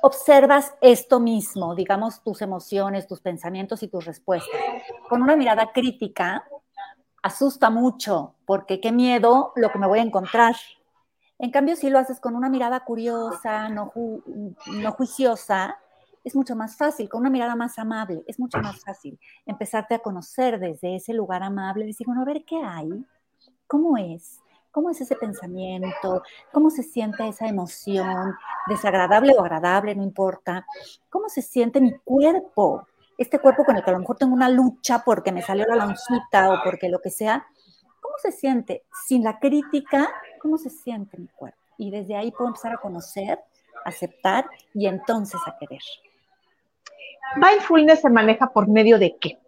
observas 0.00 0.74
esto 0.80 1.20
mismo, 1.20 1.74
digamos, 1.74 2.22
tus 2.22 2.42
emociones, 2.42 3.06
tus 3.06 3.20
pensamientos 3.20 3.82
y 3.82 3.88
tus 3.88 4.04
respuestas, 4.04 4.60
con 5.08 5.22
una 5.22 5.36
mirada 5.36 5.72
crítica, 5.72 6.44
asusta 7.22 7.70
mucho, 7.70 8.34
porque 8.46 8.80
qué 8.80 8.92
miedo 8.92 9.52
lo 9.56 9.70
que 9.70 9.78
me 9.78 9.86
voy 9.86 10.00
a 10.00 10.02
encontrar. 10.02 10.56
En 11.38 11.50
cambio, 11.50 11.76
si 11.76 11.90
lo 11.90 11.98
haces 11.98 12.20
con 12.20 12.36
una 12.36 12.48
mirada 12.48 12.80
curiosa, 12.80 13.68
no, 13.68 13.92
juiciosa, 14.96 15.78
es 16.24 16.36
mucho 16.36 16.54
más 16.54 16.76
fácil, 16.76 17.08
con 17.08 17.20
una 17.20 17.30
mirada 17.30 17.56
más 17.56 17.78
amable, 17.78 18.22
es 18.26 18.38
mucho 18.38 18.58
más 18.58 18.80
fácil 18.80 19.18
empezarte 19.44 19.94
a 19.94 19.98
conocer 19.98 20.60
desde 20.60 20.96
ese 20.96 21.12
lugar 21.14 21.42
amable, 21.42 21.86
decir, 21.86 22.06
bueno, 22.06 22.22
a 22.22 22.26
ver 22.26 22.44
qué 22.44 22.62
hay, 22.62 22.90
cómo 23.66 23.96
es, 23.96 24.41
¿Cómo 24.72 24.90
es 24.90 25.00
ese 25.00 25.14
pensamiento? 25.14 26.22
¿Cómo 26.50 26.70
se 26.70 26.82
siente 26.82 27.28
esa 27.28 27.46
emoción? 27.46 28.34
Desagradable 28.66 29.34
o 29.36 29.40
agradable, 29.40 29.94
no 29.94 30.02
importa. 30.02 30.66
¿Cómo 31.08 31.28
se 31.28 31.42
siente 31.42 31.80
mi 31.80 31.92
cuerpo? 31.98 32.86
este 33.18 33.38
cuerpo 33.38 33.64
con 33.64 33.76
el 33.76 33.84
que 33.84 33.90
a 33.90 33.94
lo 33.94 34.00
mejor 34.00 34.16
tengo 34.16 34.34
una 34.34 34.48
lucha 34.48 35.02
porque 35.04 35.32
me 35.32 35.42
salió 35.42 35.66
la 35.66 35.76
lonjita 35.76 36.52
o 36.52 36.62
porque 36.64 36.88
lo 36.88 37.00
que 37.00 37.10
sea, 37.10 37.46
¿cómo 38.00 38.14
se 38.18 38.32
siente? 38.32 38.84
Sin 39.06 39.22
la 39.22 39.38
crítica, 39.38 40.12
¿cómo 40.40 40.58
se 40.58 40.70
siente 40.70 41.18
mi 41.18 41.28
cuerpo? 41.28 41.58
Y 41.78 41.90
desde 41.90 42.16
ahí 42.16 42.30
puedo 42.30 42.48
empezar 42.48 42.74
a 42.74 42.78
conocer, 42.78 43.38
aceptar 43.84 44.48
y 44.74 44.86
entonces 44.86 45.40
a 45.46 45.56
querer. 45.58 45.80
Mindfulness 47.36 48.00
se 48.00 48.10
maneja 48.10 48.48
por 48.48 48.68
medio 48.68 48.98
de 48.98 49.16
qué? 49.18 49.38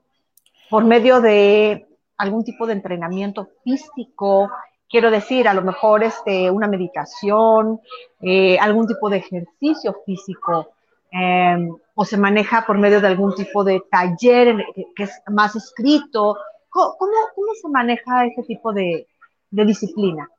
Por 0.70 0.84
medio 0.84 1.20
de 1.20 1.86
algún 2.16 2.44
tipo 2.44 2.66
de 2.66 2.72
entrenamiento 2.74 3.50
físico, 3.62 4.50
quiero 4.94 5.10
decir, 5.10 5.48
a 5.48 5.54
lo 5.54 5.62
mejor 5.62 6.04
este, 6.04 6.48
una 6.52 6.68
meditación, 6.68 7.80
eh, 8.20 8.56
algún 8.60 8.86
tipo 8.86 9.10
de 9.10 9.16
ejercicio 9.16 9.92
físico, 10.06 10.68
em, 11.10 11.76
o 11.96 12.04
se 12.04 12.16
maneja 12.16 12.64
por 12.64 12.78
medio 12.78 13.00
de 13.00 13.08
algún 13.08 13.34
tipo 13.34 13.64
de 13.64 13.82
taller 13.90 14.54
que, 14.94 15.02
es 15.02 15.10
más 15.26 15.56
escrito. 15.56 16.38
¿Cómo, 16.68 16.92
cómo, 17.34 17.54
se 17.60 17.68
maneja 17.70 18.24
ese 18.26 18.44
tipo 18.44 18.72
de, 18.72 19.08
disciplina? 19.50 20.30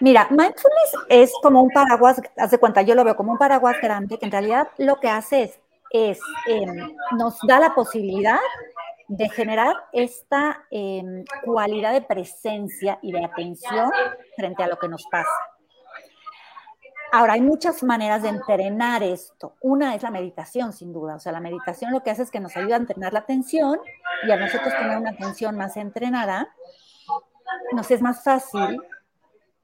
Mira, 0.00 0.26
mindfulness 0.28 0.92
es 1.08 1.32
como 1.42 1.62
un 1.62 1.70
paraguas, 1.70 2.20
haz 2.36 2.50
de 2.50 2.58
cuenta, 2.58 2.82
yo 2.82 2.94
lo 2.94 3.04
veo 3.04 3.16
como 3.16 3.32
un 3.32 3.38
paraguas 3.38 3.76
grande 3.80 4.18
que 4.18 4.26
en 4.26 4.32
realidad 4.32 4.68
lo 4.76 5.00
que 5.00 5.08
hace 5.08 5.44
es, 5.44 5.60
es 5.92 6.20
em, 6.46 6.94
nos 7.16 7.38
da 7.48 7.58
la 7.58 7.74
posibilidad 7.74 8.38
de 9.08 9.28
generar 9.28 9.74
esta 9.92 10.64
em, 10.70 11.24
cualidad 11.44 11.92
de 11.92 12.02
presencia 12.02 12.98
y 13.02 13.12
de 13.12 13.24
atención 13.24 13.90
frente 14.36 14.62
a 14.62 14.68
lo 14.68 14.78
que 14.78 14.88
nos 14.88 15.04
pasa. 15.10 15.30
Ahora, 17.14 17.34
hay 17.34 17.42
muchas 17.42 17.82
maneras 17.82 18.22
de 18.22 18.30
entrenar 18.30 19.02
esto. 19.02 19.54
Una 19.60 19.94
es 19.94 20.02
la 20.02 20.10
meditación, 20.10 20.72
sin 20.72 20.94
duda. 20.94 21.16
O 21.16 21.18
sea, 21.18 21.30
la 21.30 21.40
meditación 21.40 21.92
lo 21.92 22.02
que 22.02 22.10
hace 22.10 22.22
es 22.22 22.30
que 22.30 22.40
nos 22.40 22.56
ayuda 22.56 22.76
a 22.76 22.78
entrenar 22.78 23.12
la 23.12 23.18
atención 23.18 23.78
y 24.26 24.30
a 24.30 24.36
nosotros 24.36 24.72
tener 24.74 24.96
una 24.96 25.10
atención 25.10 25.56
más 25.56 25.76
entrenada, 25.76 26.48
nos 27.72 27.90
es 27.90 28.00
más 28.00 28.24
fácil 28.24 28.80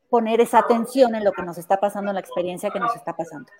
poner 0.08 0.40
esa 0.40 0.58
atención 0.60 1.14
en 1.14 1.24
lo 1.24 1.32
que 1.32 1.42
nos 1.42 1.58
está 1.58 1.78
pasando, 1.78 2.10
en 2.10 2.14
la 2.14 2.20
experiencia 2.20 2.70
que 2.70 2.80
nos 2.80 2.94
está 2.96 3.14
pasando. 3.14 3.50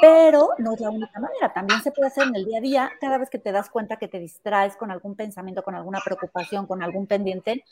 Pero 0.00 0.50
no 0.58 0.74
es 0.74 0.80
la 0.80 0.90
única 0.90 1.18
manera, 1.18 1.52
también 1.52 1.82
se 1.82 1.90
puede 1.90 2.08
hacer 2.08 2.28
en 2.28 2.36
el 2.36 2.44
día 2.44 2.58
a 2.58 2.60
día, 2.60 2.92
cada 3.00 3.18
vez 3.18 3.30
que 3.30 3.38
te 3.38 3.52
das 3.52 3.70
cuenta 3.70 3.96
que 3.96 4.08
te 4.08 4.18
distraes 4.18 4.76
con 4.76 4.90
algún 4.90 5.14
pensamiento, 5.14 5.62
con 5.62 5.74
alguna 5.74 6.00
preocupación, 6.04 6.66
con 6.66 6.82
algún 6.82 7.06
pendiente, 7.06 7.64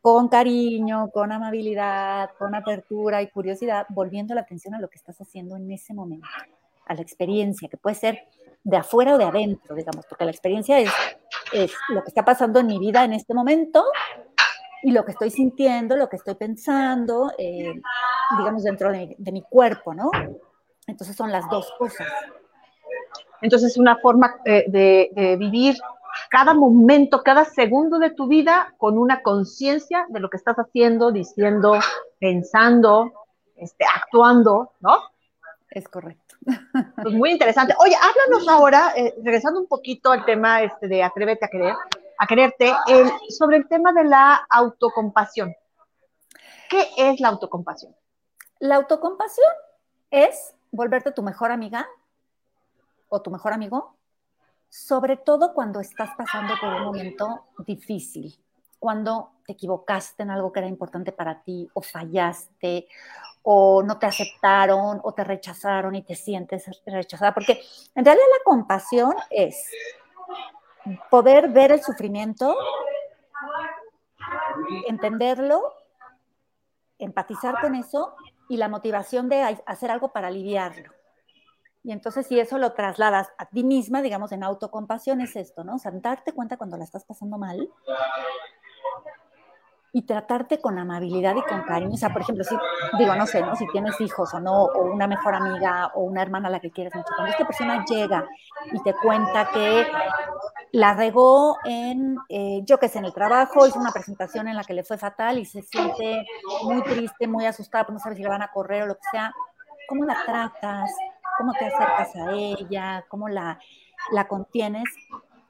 con 0.00 0.28
cariño, 0.28 1.10
con 1.12 1.30
amabilidad, 1.30 2.30
con 2.38 2.54
apertura 2.54 3.20
y 3.20 3.28
curiosidad, 3.28 3.86
volviendo 3.90 4.34
la 4.34 4.40
atención 4.40 4.74
a 4.74 4.80
lo 4.80 4.88
que 4.88 4.96
estás 4.96 5.20
haciendo 5.20 5.56
en 5.56 5.70
ese 5.70 5.92
momento, 5.92 6.26
a 6.86 6.94
la 6.94 7.02
experiencia, 7.02 7.68
que 7.68 7.76
puede 7.76 7.96
ser 7.96 8.24
de 8.64 8.76
afuera 8.76 9.14
o 9.14 9.18
de 9.18 9.24
adentro, 9.24 9.74
digamos, 9.74 10.06
porque 10.06 10.24
la 10.24 10.30
experiencia 10.30 10.78
es, 10.78 10.90
es 11.52 11.72
lo 11.90 12.02
que 12.02 12.08
está 12.08 12.24
pasando 12.24 12.60
en 12.60 12.66
mi 12.66 12.78
vida 12.78 13.04
en 13.04 13.12
este 13.12 13.34
momento 13.34 13.84
y 14.82 14.92
lo 14.92 15.04
que 15.04 15.12
estoy 15.12 15.30
sintiendo, 15.30 15.96
lo 15.96 16.08
que 16.08 16.16
estoy 16.16 16.34
pensando, 16.34 17.32
eh, 17.38 17.80
digamos, 18.38 18.62
dentro 18.64 18.90
de, 18.90 19.16
mi 19.32 19.42
cuerpo, 19.42 19.94
¿no? 19.94 20.10
Entonces 20.86 21.16
son 21.16 21.30
las 21.30 21.48
dos 21.48 21.72
cosas. 21.78 22.08
Entonces 23.42 23.72
es 23.72 23.78
una 23.78 23.96
forma 23.98 24.36
eh, 24.44 24.64
de, 24.68 25.36
vivir 25.38 25.76
cada 26.28 26.54
momento, 26.54 27.22
cada 27.22 27.44
segundo 27.44 27.98
de 27.98 28.10
tu 28.10 28.26
vida 28.26 28.74
con 28.78 28.98
una 28.98 29.22
conciencia 29.22 30.06
de 30.08 30.20
lo 30.20 30.28
que 30.28 30.36
estás 30.36 30.56
haciendo, 30.56 31.12
diciendo, 31.12 31.78
pensando, 32.18 33.12
este, 33.56 33.84
actuando, 33.94 34.72
¿no? 34.80 34.98
Es 35.70 35.88
correcto. 35.88 36.36
Pues 37.02 37.14
muy 37.14 37.30
interesante. 37.30 37.74
Oye, 37.78 37.94
háblanos 37.94 38.48
ahora, 38.48 38.92
eh, 38.96 39.14
regresando 39.22 39.60
un 39.60 39.66
poquito 39.66 40.10
al 40.10 40.24
tema 40.24 40.62
este, 40.62 40.88
de 40.88 41.02
Atrévete 41.02 41.44
a 41.44 41.48
querer, 41.48 41.74
a 42.20 42.26
quererte, 42.26 42.70
sobre 43.30 43.56
el 43.56 43.66
tema 43.66 43.94
de 43.94 44.04
la 44.04 44.46
autocompasión. 44.50 45.54
¿Qué 46.68 46.86
es 46.98 47.18
la 47.18 47.28
autocompasión? 47.28 47.96
La 48.58 48.76
autocompasión 48.76 49.48
es 50.10 50.54
volverte 50.70 51.12
tu 51.12 51.22
mejor 51.22 51.50
amiga 51.50 51.88
o 53.08 53.22
tu 53.22 53.30
mejor 53.30 53.54
amigo, 53.54 53.96
sobre 54.68 55.16
todo 55.16 55.54
cuando 55.54 55.80
estás 55.80 56.10
pasando 56.14 56.54
por 56.60 56.68
un 56.74 56.82
momento 56.82 57.46
difícil, 57.66 58.38
cuando 58.78 59.30
te 59.46 59.54
equivocaste 59.54 60.22
en 60.22 60.30
algo 60.30 60.52
que 60.52 60.60
era 60.60 60.68
importante 60.68 61.12
para 61.12 61.42
ti 61.42 61.70
o 61.72 61.80
fallaste 61.80 62.86
o 63.44 63.82
no 63.82 63.98
te 63.98 64.04
aceptaron 64.04 65.00
o 65.02 65.14
te 65.14 65.24
rechazaron 65.24 65.94
y 65.94 66.02
te 66.02 66.14
sientes 66.14 66.66
rechazada, 66.84 67.32
porque 67.32 67.62
en 67.94 68.04
realidad 68.04 68.26
la 68.30 68.44
compasión 68.44 69.14
es 69.30 69.70
poder 71.10 71.48
ver 71.48 71.72
el 71.72 71.82
sufrimiento, 71.82 72.56
entenderlo, 74.88 75.74
empatizar 76.98 77.60
con 77.60 77.74
eso 77.74 78.14
y 78.48 78.56
la 78.56 78.68
motivación 78.68 79.28
de 79.28 79.62
hacer 79.66 79.90
algo 79.90 80.12
para 80.12 80.28
aliviarlo. 80.28 80.92
Y 81.82 81.92
entonces 81.92 82.26
si 82.26 82.38
eso 82.38 82.58
lo 82.58 82.72
trasladas 82.74 83.30
a 83.38 83.46
ti 83.46 83.64
misma, 83.64 84.02
digamos, 84.02 84.32
en 84.32 84.42
autocompasión 84.42 85.20
es 85.22 85.34
esto, 85.36 85.64
¿no? 85.64 85.76
O 85.76 85.78
sea, 85.78 85.92
darte 85.92 86.32
cuenta 86.32 86.58
cuando 86.58 86.76
la 86.76 86.84
estás 86.84 87.04
pasando 87.04 87.38
mal 87.38 87.70
y 89.92 90.02
tratarte 90.02 90.60
con 90.60 90.78
amabilidad 90.78 91.34
y 91.36 91.42
con 91.42 91.62
cariño. 91.62 91.94
O 91.94 91.96
sea, 91.96 92.12
por 92.12 92.22
ejemplo, 92.22 92.44
si, 92.44 92.56
digo, 92.98 93.14
no 93.16 93.26
sé, 93.26 93.40
¿no? 93.42 93.56
Si 93.56 93.66
tienes 93.68 94.00
hijos 94.00 94.32
o 94.34 94.40
no, 94.40 94.64
o 94.64 94.84
una 94.84 95.06
mejor 95.06 95.34
amiga 95.34 95.90
o 95.94 96.02
una 96.02 96.22
hermana 96.22 96.48
a 96.48 96.50
la 96.50 96.60
que 96.60 96.70
quieres 96.70 96.94
mucho, 96.94 97.08
cuando 97.16 97.32
esta 97.32 97.46
persona 97.46 97.84
llega 97.88 98.26
y 98.72 98.82
te 98.82 98.94
cuenta 98.94 99.48
que 99.52 99.86
la 100.72 100.94
regó 100.94 101.58
en, 101.64 102.16
eh, 102.28 102.60
yo 102.64 102.78
que 102.78 102.88
sé, 102.88 102.98
en 102.98 103.06
el 103.06 103.12
trabajo, 103.12 103.66
hizo 103.66 103.80
una 103.80 103.90
presentación 103.90 104.46
en 104.46 104.56
la 104.56 104.62
que 104.62 104.74
le 104.74 104.84
fue 104.84 104.96
fatal 104.98 105.38
y 105.38 105.44
se 105.44 105.62
siente 105.62 106.24
muy 106.62 106.82
triste, 106.82 107.26
muy 107.26 107.46
asustada, 107.46 107.84
porque 107.84 107.94
no 107.94 107.98
sabe 107.98 108.16
si 108.16 108.22
le 108.22 108.28
van 108.28 108.42
a 108.42 108.52
correr 108.52 108.84
o 108.84 108.86
lo 108.86 108.94
que 108.94 109.08
sea, 109.10 109.32
¿cómo 109.88 110.04
la 110.04 110.16
tratas? 110.24 110.90
¿Cómo 111.38 111.52
te 111.54 111.66
acercas 111.66 112.14
a 112.14 112.32
ella? 112.32 113.04
¿Cómo 113.08 113.28
la, 113.28 113.58
la 114.12 114.28
contienes? 114.28 114.84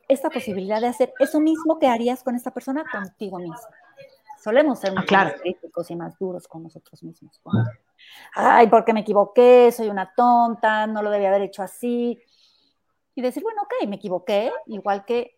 Esta 0.09 0.31
posibilidad 0.31 0.81
de 0.81 0.88
hacer 0.88 1.12
eso 1.18 1.40
mismo 1.40 1.79
que 1.79 1.88
harías 1.88 2.22
con 2.22 2.35
esta 2.35 2.53
persona 2.53 2.85
contigo 2.90 3.38
mismo. 3.38 3.59
Solemos 4.40 4.79
ser 4.79 4.94
ah, 4.96 5.05
más 5.12 5.35
críticos 5.35 5.90
y 5.90 5.96
más 5.96 6.18
duros 6.18 6.48
con 6.48 6.62
nosotros 6.62 7.03
mismos. 7.03 7.40
Ay, 8.35 8.68
porque 8.68 8.94
me 8.94 9.00
equivoqué, 9.00 9.70
soy 9.70 9.88
una 9.88 10.14
tonta, 10.14 10.87
no 10.87 11.03
lo 11.03 11.11
debía 11.11 11.29
haber 11.29 11.42
hecho 11.42 11.62
así. 11.62 12.18
Y 13.14 13.20
decir, 13.22 13.42
bueno, 13.42 13.62
ok, 13.62 13.87
me 13.87 13.96
equivoqué, 13.96 14.50
igual 14.66 15.05
que 15.05 15.37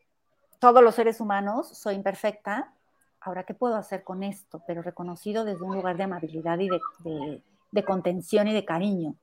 todos 0.60 0.84
los 0.84 0.94
seres 0.94 1.20
humanos, 1.20 1.76
soy 1.76 1.96
imperfecta. 1.96 2.72
Ahora, 3.20 3.42
¿qué 3.42 3.54
puedo 3.54 3.74
hacer 3.74 4.04
con 4.04 4.22
esto? 4.22 4.62
Pero 4.66 4.82
reconocido 4.82 5.44
desde 5.44 5.62
un 5.64 5.74
lugar 5.74 5.96
de 5.96 6.04
amabilidad 6.04 6.60
y 6.60 6.68
de, 6.68 7.42
de 7.72 7.84
contención 7.84 8.46
y 8.46 8.54
de 8.54 8.64
cariño. 8.64 9.16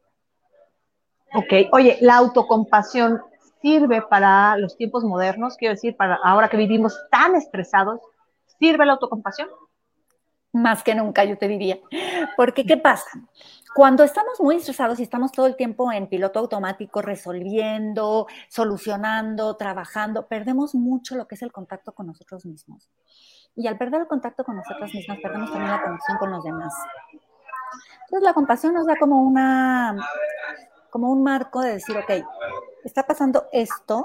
Ok, 1.33 1.69
oye, 1.71 1.97
la 2.01 2.17
autocompasión 2.17 3.21
sirve 3.61 4.01
para 4.01 4.57
los 4.57 4.75
tiempos 4.75 5.05
modernos, 5.05 5.55
quiero 5.55 5.75
decir, 5.75 5.95
para 5.95 6.15
ahora 6.23 6.49
que 6.49 6.57
vivimos 6.57 6.99
tan 7.11 7.35
estresados, 7.35 8.01
¿sirve 8.59 8.85
la 8.85 8.93
autocompasión? 8.93 9.47
Más 10.51 10.83
que 10.83 10.95
nunca, 10.95 11.23
yo 11.23 11.37
te 11.37 11.47
diría. 11.47 11.79
Porque, 12.35 12.65
¿qué 12.65 12.77
pasa? 12.77 13.09
Cuando 13.75 14.03
estamos 14.03 14.39
muy 14.39 14.55
estresados 14.55 14.99
y 14.99 15.03
estamos 15.03 15.31
todo 15.31 15.45
el 15.45 15.55
tiempo 15.55 15.91
en 15.91 16.07
piloto 16.07 16.39
automático, 16.39 17.01
resolviendo, 17.01 18.27
solucionando, 18.49 19.55
trabajando, 19.57 20.27
perdemos 20.27 20.73
mucho 20.73 21.15
lo 21.15 21.27
que 21.27 21.35
es 21.35 21.41
el 21.43 21.51
contacto 21.51 21.93
con 21.93 22.07
nosotros 22.07 22.45
mismos. 22.45 22.89
Y 23.55 23.67
al 23.67 23.77
perder 23.77 24.01
el 24.01 24.07
contacto 24.07 24.43
con 24.43 24.55
nosotros 24.55 24.93
mismos, 24.93 25.17
perdemos 25.21 25.51
también 25.51 25.71
la 25.71 25.83
conexión 25.83 26.17
con 26.17 26.31
los 26.31 26.43
demás. 26.43 26.73
Entonces, 28.05 28.23
la 28.23 28.33
compasión 28.33 28.73
nos 28.73 28.87
da 28.87 28.95
como 28.95 29.21
una, 29.21 29.95
como 30.89 31.11
un 31.11 31.23
marco 31.23 31.61
de 31.61 31.73
decir, 31.73 31.95
ok, 31.95 32.25
está 32.83 33.05
pasando 33.05 33.47
esto, 33.51 34.03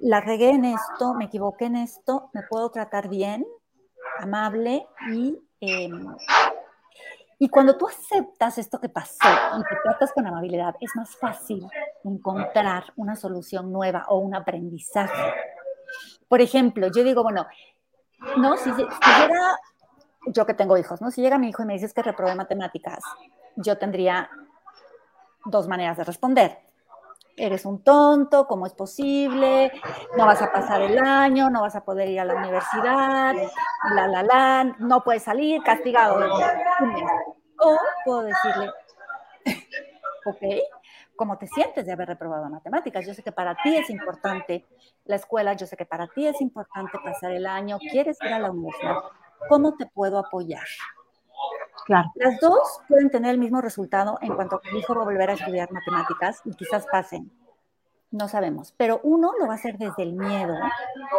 la 0.00 0.20
regué 0.20 0.50
en 0.50 0.64
esto, 0.64 1.14
me 1.14 1.26
equivoqué 1.26 1.66
en 1.66 1.76
esto, 1.76 2.30
me 2.32 2.42
puedo 2.42 2.70
tratar 2.70 3.08
bien, 3.08 3.46
amable 4.18 4.86
y, 5.12 5.38
em, 5.60 6.14
y 7.38 7.48
cuando 7.48 7.76
tú 7.76 7.88
aceptas 7.88 8.58
esto 8.58 8.80
que 8.80 8.88
pasó 8.88 9.28
y 9.58 9.62
te 9.62 9.76
tratas 9.82 10.12
con 10.12 10.26
amabilidad, 10.26 10.74
es 10.80 10.94
más 10.96 11.16
fácil 11.16 11.66
encontrar 12.04 12.92
una 12.96 13.16
solución 13.16 13.72
nueva 13.72 14.06
o 14.08 14.18
un 14.18 14.34
aprendizaje. 14.34 15.34
Por 16.28 16.40
ejemplo, 16.40 16.88
yo 16.88 17.04
digo, 17.04 17.22
bueno, 17.22 17.46
no, 18.36 18.56
si, 18.56 18.72
si 18.72 18.82
llega, 18.82 19.58
yo 20.26 20.46
que 20.46 20.54
tengo 20.54 20.76
hijos, 20.76 21.00
¿no? 21.00 21.10
Si 21.10 21.22
llega 21.22 21.38
mi 21.38 21.48
hijo 21.48 21.62
y 21.62 21.66
me 21.66 21.74
dices 21.74 21.94
que 21.94 22.02
reprobé 22.02 22.34
matemáticas, 22.34 23.04
yo 23.56 23.78
tendría 23.78 24.28
dos 25.44 25.68
maneras 25.68 25.96
de 25.96 26.04
responder 26.04 26.67
eres 27.38 27.64
un 27.64 27.82
tonto, 27.82 28.46
¿cómo 28.46 28.66
es 28.66 28.74
posible? 28.74 29.72
No 30.16 30.26
vas 30.26 30.42
a 30.42 30.52
pasar 30.52 30.82
el 30.82 30.98
año, 30.98 31.50
no 31.50 31.62
vas 31.62 31.76
a 31.76 31.84
poder 31.84 32.08
ir 32.08 32.20
a 32.20 32.24
la 32.24 32.34
universidad, 32.34 33.34
la, 33.94 34.06
la, 34.06 34.22
la, 34.22 34.76
no 34.78 35.02
puedes 35.02 35.22
salir, 35.22 35.62
castigado. 35.62 36.18
O 37.60 37.76
puedo 38.04 38.22
decirle, 38.22 38.70
ok, 40.26 40.42
cómo 41.16 41.38
te 41.38 41.46
sientes 41.48 41.84
de 41.86 41.92
haber 41.92 42.08
reprobado 42.08 42.48
matemáticas. 42.48 43.06
Yo 43.06 43.14
sé 43.14 43.22
que 43.22 43.32
para 43.32 43.54
ti 43.56 43.76
es 43.76 43.90
importante 43.90 44.66
la 45.04 45.16
escuela, 45.16 45.54
yo 45.54 45.66
sé 45.66 45.76
que 45.76 45.86
para 45.86 46.06
ti 46.08 46.26
es 46.26 46.40
importante 46.40 46.98
pasar 47.02 47.32
el 47.32 47.46
año, 47.46 47.78
quieres 47.78 48.18
ir 48.22 48.32
a 48.32 48.38
la 48.38 48.50
universidad. 48.50 48.96
¿Cómo 49.48 49.76
te 49.76 49.86
puedo 49.86 50.18
apoyar? 50.18 50.66
Claro. 51.86 52.10
Las 52.16 52.38
dos 52.40 52.80
pueden 52.88 53.10
tener 53.10 53.32
el 53.32 53.38
mismo 53.38 53.60
resultado 53.60 54.18
en 54.20 54.34
cuanto 54.34 54.60
que 54.60 54.76
hijo 54.76 54.94
va 54.94 55.02
a 55.02 55.04
volver 55.04 55.30
a 55.30 55.34
estudiar 55.34 55.70
matemáticas 55.72 56.40
y 56.44 56.54
quizás 56.54 56.86
pasen. 56.90 57.30
No 58.10 58.26
sabemos, 58.26 58.72
pero 58.76 59.00
uno 59.02 59.32
lo 59.38 59.46
va 59.46 59.52
a 59.52 59.56
hacer 59.56 59.76
desde 59.76 60.02
el 60.02 60.14
miedo, 60.14 60.54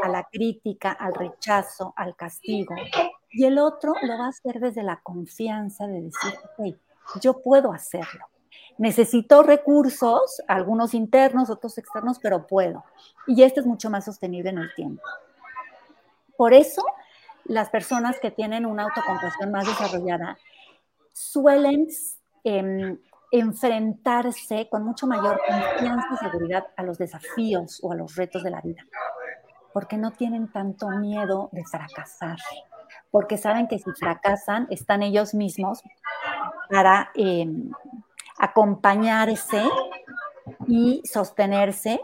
a 0.01 0.09
la 0.09 0.23
crítica, 0.23 0.91
al 0.91 1.13
rechazo, 1.13 1.93
al 1.95 2.15
castigo, 2.15 2.73
y 3.29 3.45
el 3.45 3.59
otro 3.59 3.93
lo 4.01 4.17
va 4.17 4.25
a 4.25 4.29
hacer 4.29 4.59
desde 4.59 4.81
la 4.81 4.99
confianza 5.01 5.85
de 5.85 6.01
decir, 6.01 6.33
ok, 6.57 6.75
yo 7.21 7.41
puedo 7.41 7.71
hacerlo. 7.73 8.25
Necesito 8.79 9.43
recursos, 9.43 10.41
algunos 10.47 10.95
internos, 10.95 11.51
otros 11.51 11.77
externos, 11.77 12.17
pero 12.17 12.47
puedo. 12.47 12.83
Y 13.27 13.43
este 13.43 13.59
es 13.59 13.67
mucho 13.67 13.91
más 13.91 14.05
sostenible 14.05 14.49
en 14.49 14.57
el 14.57 14.73
tiempo. 14.73 15.03
Por 16.37 16.53
eso, 16.53 16.81
las 17.43 17.69
personas 17.69 18.19
que 18.19 18.31
tienen 18.31 18.65
una 18.65 18.83
autocompasión 18.83 19.51
más 19.51 19.67
desarrollada 19.67 20.39
suelen 21.13 21.87
em, 22.43 22.97
enfrentarse 23.31 24.67
con 24.69 24.83
mucho 24.83 25.07
mayor 25.07 25.39
confianza 25.47 26.07
y 26.13 26.17
seguridad 26.17 26.67
a 26.75 26.83
los 26.83 26.97
desafíos 26.97 27.79
o 27.83 27.91
a 27.91 27.95
los 27.95 28.15
retos 28.15 28.43
de 28.43 28.49
la 28.49 28.61
vida, 28.61 28.83
porque 29.73 29.97
no 29.97 30.11
tienen 30.11 30.51
tanto 30.51 30.89
miedo 30.89 31.49
de 31.51 31.63
fracasar, 31.65 32.37
porque 33.11 33.37
saben 33.37 33.67
que 33.67 33.79
si 33.79 33.91
fracasan 33.91 34.67
están 34.69 35.03
ellos 35.03 35.33
mismos 35.33 35.81
para 36.69 37.11
em, 37.15 37.71
acompañarse 38.39 39.63
y 40.67 41.01
sostenerse. 41.05 41.99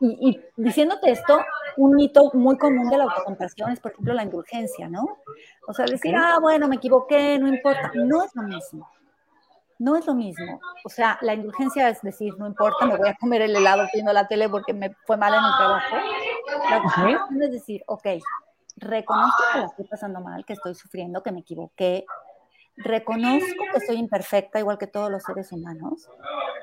Y, 0.00 0.40
diciéndote 0.56 1.10
esto, 1.10 1.40
un 1.80 1.96
mito 1.96 2.30
muy 2.34 2.58
común 2.58 2.90
de 2.90 2.98
la 2.98 3.04
autocompasión 3.04 3.70
es, 3.70 3.80
por 3.80 3.92
ejemplo, 3.92 4.12
la 4.12 4.22
indulgencia, 4.22 4.86
¿no? 4.86 5.18
O 5.66 5.72
sea, 5.72 5.86
decir, 5.86 6.14
ah, 6.14 6.38
bueno, 6.38 6.68
me 6.68 6.76
equivoqué, 6.76 7.38
no 7.38 7.48
importa. 7.48 7.90
No 7.94 8.22
es 8.22 8.34
lo 8.34 8.42
mismo. 8.42 8.88
No 9.78 9.96
es 9.96 10.06
lo 10.06 10.14
mismo. 10.14 10.60
O 10.84 10.90
sea, 10.90 11.18
la 11.22 11.32
indulgencia 11.32 11.88
es 11.88 12.02
decir, 12.02 12.34
no 12.36 12.46
importa, 12.46 12.84
me 12.84 12.98
voy 12.98 13.08
a 13.08 13.14
comer 13.14 13.40
el 13.42 13.56
helado 13.56 13.88
viendo 13.94 14.12
la 14.12 14.28
tele 14.28 14.46
porque 14.50 14.74
me 14.74 14.94
fue 15.06 15.16
mal 15.16 15.32
en 15.32 15.42
el 15.42 15.56
trabajo. 15.56 15.96
La 16.68 16.76
autocompasión 16.76 17.42
es 17.42 17.52
decir, 17.52 17.82
ok, 17.86 18.06
reconozco 18.76 19.42
que 19.54 19.58
la 19.60 19.66
estoy 19.66 19.86
pasando 19.86 20.20
mal, 20.20 20.44
que 20.44 20.52
estoy 20.52 20.74
sufriendo, 20.74 21.22
que 21.22 21.32
me 21.32 21.40
equivoqué, 21.40 22.04
reconozco 22.76 23.64
que 23.72 23.80
soy 23.80 23.96
imperfecta, 23.96 24.58
igual 24.58 24.76
que 24.76 24.86
todos 24.86 25.10
los 25.10 25.22
seres 25.22 25.50
humanos, 25.50 26.10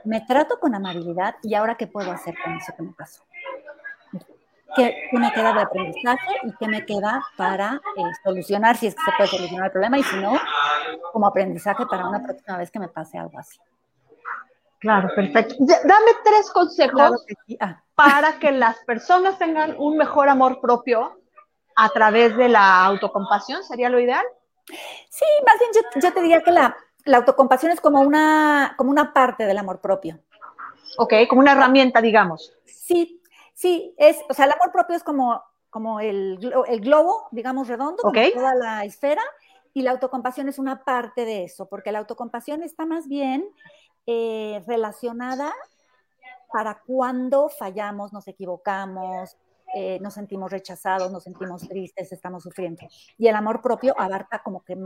me 0.06 0.22
trato 0.22 0.60
con 0.60 0.76
amabilidad 0.76 1.36
y 1.42 1.56
ahora 1.56 1.76
qué 1.76 1.88
puedo 1.88 2.12
hacer 2.12 2.36
con 2.44 2.56
eso 2.56 2.72
que 2.78 2.84
me 2.84 2.94
pasó. 2.94 3.27
¿Qué, 4.76 5.10
me 5.14 5.32
queda 5.32 5.54
de 5.54 5.62
aprendizaje 5.62 6.28
y 6.44 6.52
qué 6.58 6.68
me 6.68 6.86
queda 6.86 7.26
para 7.36 7.82
eh, 7.96 8.04
solucionar, 8.24 8.76
si 8.78 8.88
es 8.88 8.96
que 8.96 9.02
se 9.02 9.12
puede 9.18 9.30
solucionar 9.30 9.66
el 9.68 9.72
problema, 9.72 9.98
y 9.98 10.04
si 10.04 10.16
no, 10.18 10.34
como 11.12 11.28
aprendizaje 11.28 11.86
para 11.86 12.08
una 12.08 12.22
próxima 12.22 12.58
vez 12.58 12.70
que 12.70 12.80
me 12.80 12.88
pase 12.88 13.18
algo 13.18 13.40
así. 13.40 13.58
Claro, 14.80 15.10
perfecto. 15.16 15.56
Dame 15.60 16.12
tres 16.24 16.52
consejos 16.52 17.26
ah. 17.60 17.82
para 17.96 18.38
que 18.40 18.52
las 18.52 18.78
personas 18.86 19.40
tengan 19.40 19.76
un 19.78 19.98
mejor 19.98 20.30
amor 20.30 20.62
propio 20.62 21.20
a 21.76 21.90
través 21.90 22.36
de 22.38 22.50
la 22.50 22.86
autocompasión, 22.86 23.64
¿sería 23.64 23.90
lo 23.90 24.00
ideal? 24.00 24.26
Sí, 25.10 25.26
más 25.46 25.60
bien 25.60 25.72
yo, 26.02 26.14
te 26.14 26.22
diría 26.22 26.42
que 26.42 26.52
la, 26.52 26.76
autocompasión 27.14 27.72
es 27.72 27.80
como 27.80 28.02
una, 28.02 28.76
como 28.78 28.92
una 28.92 29.14
parte 29.14 29.46
del 29.46 29.58
amor 29.58 29.80
propio. 29.80 30.20
Ok, 30.98 31.14
como 31.30 31.42
una 31.42 31.54
herramienta, 31.54 32.02
digamos. 32.02 32.54
Sí, 32.66 33.22
sí, 33.58 33.96
es, 33.98 34.18
o 34.30 34.34
sea, 34.36 34.46
el 34.46 34.52
amor 34.52 34.72
propio 34.72 34.96
es 34.96 35.04
como, 35.04 35.42
como 35.72 36.00
el, 36.00 36.38
globo, 36.80 37.28
digamos, 37.32 37.68
redondo, 37.68 38.04
toda 38.04 38.56
la 38.56 38.86
esfera, 38.86 39.24
y 39.74 39.82
la 39.82 39.92
autocompasión 39.92 40.48
es 40.48 40.60
una 40.60 40.84
parte 40.84 41.26
de 41.26 41.44
eso, 41.44 41.68
porque 41.68 41.92
la 41.92 42.00
autocompasión 42.00 42.62
está 42.62 42.86
más 42.86 43.08
bien 43.08 43.44
eh, 44.06 44.64
relacionada 44.68 45.54
para 46.54 46.82
cuando 46.86 47.50
fallamos, 47.50 48.14
nos 48.14 48.28
equivocamos, 48.28 49.36
eh, 49.76 50.00
nos 50.02 50.14
sentimos 50.14 50.52
rechazados, 50.52 51.12
nos 51.12 51.24
sentimos 51.24 51.68
tristes, 51.68 52.12
estamos 52.12 52.44
sufriendo. 52.44 52.84
Y 53.18 53.28
el 53.28 53.36
amor 53.36 53.62
propio 53.62 53.94
abarca 53.98 54.42
como 54.44 54.64
que 54.64 54.78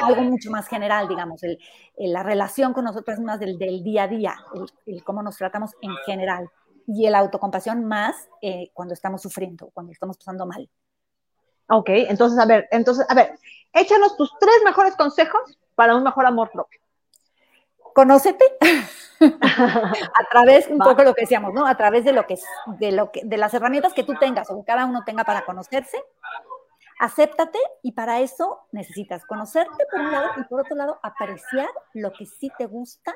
algo 0.00 0.22
mucho 0.22 0.50
más 0.50 0.66
general, 0.68 1.08
digamos, 1.08 1.42
el, 1.42 1.58
la 1.96 2.22
relación 2.22 2.72
con 2.72 2.84
nosotras 2.84 3.18
mismas 3.18 3.40
del, 3.40 3.56
del 3.56 3.82
día 3.82 4.02
a 4.02 4.08
día, 4.08 4.36
el, 4.86 5.02
cómo 5.04 5.22
nos 5.22 5.36
tratamos 5.36 5.72
en 5.80 5.94
general. 6.06 6.50
Y 6.86 7.06
el 7.06 7.14
autocompasión 7.14 7.84
más 7.84 8.28
eh, 8.42 8.70
cuando 8.72 8.94
estamos 8.94 9.22
sufriendo, 9.22 9.70
cuando 9.72 9.92
estamos 9.92 10.16
pasando 10.18 10.46
mal. 10.46 10.68
Ok, 11.68 11.88
entonces, 11.90 12.38
a 12.38 12.46
ver, 12.46 12.68
entonces, 12.70 13.06
a 13.08 13.14
ver, 13.14 13.38
échanos 13.72 14.16
tus 14.16 14.30
tres 14.38 14.56
mejores 14.64 14.96
consejos 14.96 15.58
para 15.74 15.96
un 15.96 16.02
mejor 16.02 16.26
amor 16.26 16.50
propio 16.50 16.80
conócete 17.94 18.44
a 19.20 20.24
través, 20.30 20.66
un 20.68 20.78
poco 20.78 21.02
lo 21.02 21.14
que 21.14 21.22
decíamos, 21.22 21.54
¿no? 21.54 21.66
A 21.66 21.76
través 21.76 22.04
de 22.04 22.12
lo 22.12 22.26
que, 22.26 22.36
de 22.66 22.92
lo 22.92 23.10
que, 23.10 23.22
de 23.24 23.38
las 23.38 23.54
herramientas 23.54 23.94
que 23.94 24.04
tú 24.04 24.14
tengas 24.20 24.50
o 24.50 24.58
que 24.58 24.64
cada 24.64 24.84
uno 24.84 25.04
tenga 25.06 25.24
para 25.24 25.46
conocerse, 25.46 26.04
acéptate 26.98 27.58
y 27.82 27.92
para 27.92 28.20
eso 28.20 28.66
necesitas 28.72 29.24
conocerte 29.26 29.84
por 29.90 30.00
un 30.00 30.12
lado 30.12 30.30
y 30.36 30.44
por 30.44 30.60
otro 30.60 30.76
lado 30.76 30.98
apreciar 31.02 31.68
lo 31.92 32.12
que 32.12 32.26
sí 32.26 32.50
te 32.56 32.66
gusta 32.66 33.14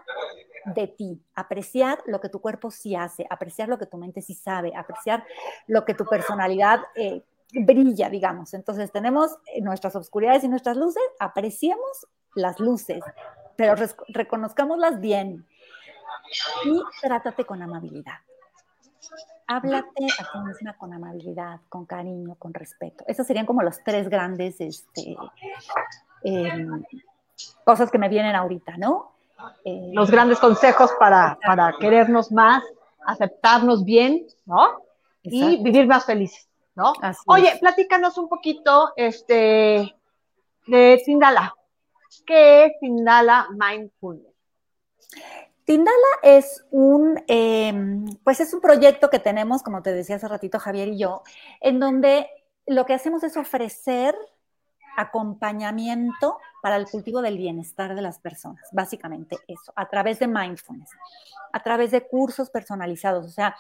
de 0.67 0.89
ti, 0.89 1.23
apreciar 1.35 2.03
lo 2.07 2.21
que 2.21 2.29
tu 2.29 2.41
cuerpo 2.41 2.71
sí 2.71 2.95
hace, 2.95 3.27
apreciar 3.31 3.69
lo 3.69 3.79
que 3.79 3.87
tu 3.87 3.97
mente 3.97 4.23
sí 4.23 4.35
sabe, 4.35 4.73
apreciar 4.75 5.25
lo 5.67 5.85
que 5.85 5.95
tu 5.95 6.05
personalidad 6.05 6.81
eh, 6.95 7.23
brilla, 7.53 8.11
digamos. 8.11 8.55
Entonces 8.55 8.93
tenemos 8.93 9.37
nuestras 9.63 9.97
oscuridades 9.97 10.45
y 10.45 10.49
nuestras 10.49 10.77
luces, 10.77 11.03
apreciemos 11.19 12.07
las 12.35 12.61
luces, 12.61 13.03
pero 13.57 13.75
reconozcámoslas 14.09 15.01
bien 15.01 15.47
y 16.65 16.83
trátate 17.01 17.45
con 17.45 17.63
amabilidad. 17.63 18.19
Háblate 19.47 20.07
a 20.19 20.33
ti 20.33 20.39
misma 20.47 20.77
con 20.77 20.93
amabilidad, 20.93 21.61
con 21.69 21.87
cariño, 21.87 22.35
con 22.35 22.53
respeto. 22.53 23.05
Esos 23.07 23.27
serían 23.27 23.47
como 23.47 23.63
los 23.63 23.83
tres 23.83 24.09
grandes 24.09 24.61
este, 24.61 25.17
em, 26.23 26.85
cosas 27.65 27.91
que 27.91 27.99
me 27.99 28.09
vienen 28.09 28.35
ahorita, 28.35 28.77
¿no? 28.77 29.13
Eh, 29.65 29.91
los 29.93 30.11
grandes 30.11 30.39
consejos 30.39 30.91
para, 30.99 31.39
para, 31.45 31.73
querernos 31.79 32.31
más, 32.33 32.63
aceptarnos 33.07 33.85
bien, 33.85 34.27
¿no? 34.45 34.83
Y 35.23 35.63
vivir 35.63 35.87
más 35.87 36.05
felices, 36.05 36.49
¿no? 36.75 36.93
Oye, 37.27 37.57
platícanos 37.61 38.19
un 38.19 38.29
poquito 38.29 38.93
este, 38.97 39.97
de 40.67 41.03
Tindala. 41.05 41.55
¿Qué 42.27 42.67
es 42.67 42.73
Tindala 42.81 43.49
Mindfulness? 43.51 44.35
Tindala 45.69 45.93
es 46.23 46.65
un, 46.71 47.23
em, 47.27 48.07
pues 48.25 48.41
es 48.41 48.55
un 48.55 48.61
proyecto 48.63 49.11
que 49.11 49.19
tenemos, 49.19 49.63
como 49.63 49.83
te 49.83 49.93
decía 49.93 50.17
hace 50.17 50.27
ratito 50.27 50.59
Javier 50.59 50.89
y 50.89 50.99
yo, 50.99 51.23
en 51.61 51.79
donde 51.79 52.27
lo 52.67 52.87
que 52.87 52.95
hacemos 52.95 53.23
es 53.23 53.37
ofrecer 53.37 54.15
acompañamiento 54.97 56.39
para 56.63 56.77
el 56.77 56.87
cultivo 56.87 57.21
del 57.21 57.37
bienestar 57.37 57.95
de 57.95 58.01
las 58.01 58.19
personas, 58.19 58.67
básicamente 58.73 59.37
eso, 59.47 59.71
a 59.77 59.91
través 59.91 60.19
de 60.21 60.27
mindfulness, 60.27 60.89
a 61.53 61.63
través 61.63 61.91
de 61.91 62.01
cursos 62.09 62.49
personalizados. 62.49 63.27
O 63.27 63.31
sea, 63.31 63.55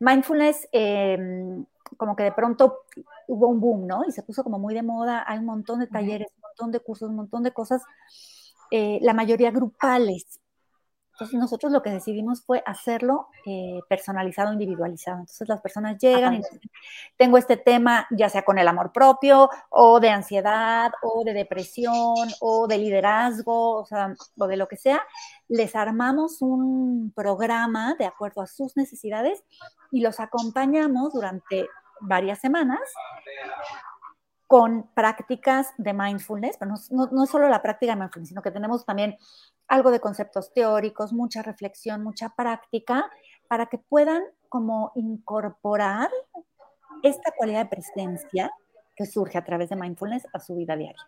mindfulness, 0.00 0.68
em, 0.70 1.64
como 1.96 2.14
que 2.14 2.24
de 2.24 2.32
pronto 2.32 2.82
hubo 3.26 3.48
un 3.48 3.58
boom, 3.58 3.86
¿no? 3.86 4.04
Y 4.06 4.12
se 4.12 4.22
puso 4.22 4.44
como 4.44 4.58
muy 4.58 4.74
de 4.74 4.82
moda, 4.82 5.24
hay 5.26 5.38
un 5.38 5.46
montón 5.46 5.80
de 5.80 5.86
talleres, 5.86 6.28
un 6.36 6.42
montón 6.42 6.72
de 6.72 6.80
cursos, 6.80 7.08
un 7.08 7.16
montón 7.16 7.42
de 7.42 7.52
cosas, 7.52 7.80
eh, 8.70 8.98
la 9.00 9.14
mayoría 9.14 9.50
grupales, 9.50 10.40
entonces 11.14 11.38
nosotros 11.38 11.70
lo 11.70 11.80
que 11.80 11.90
decidimos 11.90 12.42
fue 12.42 12.64
hacerlo 12.66 13.28
eh, 13.46 13.78
personalizado, 13.88 14.52
individualizado. 14.52 15.20
Entonces 15.20 15.48
las 15.48 15.60
personas 15.60 15.96
llegan 15.98 16.34
y 16.34 16.38
dicen, 16.38 16.60
tengo 17.16 17.38
este 17.38 17.56
tema, 17.56 18.08
ya 18.10 18.28
sea 18.28 18.44
con 18.44 18.58
el 18.58 18.66
amor 18.66 18.90
propio, 18.90 19.48
o 19.70 20.00
de 20.00 20.10
ansiedad, 20.10 20.90
o 21.02 21.22
de 21.22 21.32
depresión, 21.32 22.28
o 22.40 22.66
de 22.66 22.78
liderazgo, 22.78 23.82
o, 23.82 23.86
sea, 23.86 24.12
o 24.36 24.46
de 24.48 24.56
lo 24.56 24.66
que 24.66 24.76
sea. 24.76 25.04
Les 25.46 25.76
armamos 25.76 26.42
un 26.42 27.12
programa 27.14 27.94
de 27.96 28.06
acuerdo 28.06 28.42
a 28.42 28.48
sus 28.48 28.76
necesidades 28.76 29.44
y 29.92 30.00
los 30.00 30.18
acompañamos 30.18 31.12
durante 31.12 31.68
varias 32.00 32.40
semanas 32.40 32.80
con 34.46 34.88
prácticas 34.94 35.72
de 35.78 35.92
mindfulness, 35.92 36.56
pero 36.58 36.74
no, 36.90 37.08
no, 37.10 37.26
solo 37.26 37.48
la 37.48 37.62
práctica 37.62 37.94
de 37.94 38.00
mindfulness, 38.00 38.28
sino 38.28 38.42
que 38.42 38.50
tenemos 38.50 38.84
también 38.84 39.16
algo 39.68 39.90
de 39.90 40.00
conceptos 40.00 40.52
teóricos, 40.52 41.12
mucha 41.12 41.42
reflexión, 41.42 42.02
mucha 42.02 42.34
práctica, 42.36 43.10
para 43.48 43.66
que 43.66 43.78
puedan 43.78 44.22
como 44.48 44.92
incorporar 44.94 46.10
esta 47.02 47.32
cualidad 47.36 47.64
de 47.64 47.70
presencia 47.70 48.50
que 48.94 49.06
surge 49.06 49.38
a 49.38 49.44
través 49.44 49.70
de 49.70 49.76
mindfulness 49.76 50.26
a 50.32 50.40
su 50.40 50.54
vida 50.54 50.76
diaria. 50.76 51.02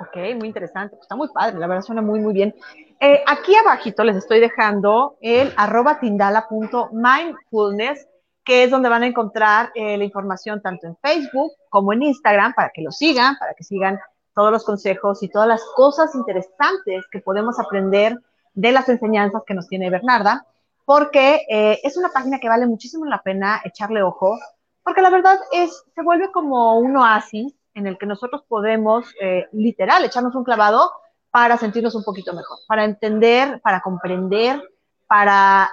Ok, 0.00 0.16
muy 0.38 0.48
interesante. 0.48 0.96
Pues 0.96 1.02
está 1.02 1.16
muy 1.16 1.28
padre, 1.28 1.58
la 1.58 1.66
verdad 1.66 1.82
suena 1.82 2.02
muy, 2.02 2.20
muy 2.20 2.32
bien. 2.32 2.54
Eh, 3.00 3.22
aquí 3.26 3.54
abajito 3.54 4.02
les 4.04 4.16
estoy 4.16 4.40
dejando 4.40 5.18
el 5.20 5.52
arroba 5.56 6.00
tindala.mindfulness, 6.00 8.08
que 8.44 8.64
es 8.64 8.70
donde 8.70 8.88
van 8.88 9.02
a 9.02 9.06
encontrar 9.06 9.70
eh, 9.74 9.96
la 9.96 10.04
información 10.04 10.60
tanto 10.60 10.86
en 10.86 10.96
Facebook 10.96 11.52
como 11.70 11.92
en 11.92 12.02
Instagram 12.02 12.52
para 12.54 12.70
que 12.70 12.82
lo 12.82 12.92
sigan, 12.92 13.36
para 13.38 13.54
que 13.54 13.64
sigan 13.64 13.98
todos 14.34 14.50
los 14.50 14.64
consejos 14.64 15.22
y 15.22 15.28
todas 15.28 15.48
las 15.48 15.62
cosas 15.74 16.14
interesantes 16.14 17.04
que 17.10 17.20
podemos 17.20 17.58
aprender 17.58 18.18
de 18.52 18.72
las 18.72 18.88
enseñanzas 18.88 19.42
que 19.46 19.54
nos 19.54 19.68
tiene 19.68 19.90
Bernarda, 19.90 20.46
porque 20.84 21.46
eh, 21.48 21.80
es 21.82 21.96
una 21.96 22.10
página 22.10 22.38
que 22.38 22.48
vale 22.48 22.66
muchísimo 22.66 23.06
la 23.06 23.22
pena 23.22 23.60
echarle 23.64 24.02
ojo, 24.02 24.38
porque 24.82 25.00
la 25.00 25.10
verdad 25.10 25.38
es, 25.52 25.84
se 25.94 26.02
vuelve 26.02 26.30
como 26.30 26.78
un 26.78 26.96
oasis 26.96 27.54
en 27.74 27.86
el 27.86 27.98
que 27.98 28.06
nosotros 28.06 28.42
podemos, 28.46 29.06
eh, 29.20 29.48
literal, 29.52 30.04
echarnos 30.04 30.34
un 30.34 30.44
clavado 30.44 30.90
para 31.30 31.56
sentirnos 31.56 31.94
un 31.94 32.04
poquito 32.04 32.32
mejor, 32.32 32.58
para 32.68 32.84
entender, 32.84 33.60
para 33.62 33.80
comprender, 33.80 34.62
para, 35.08 35.70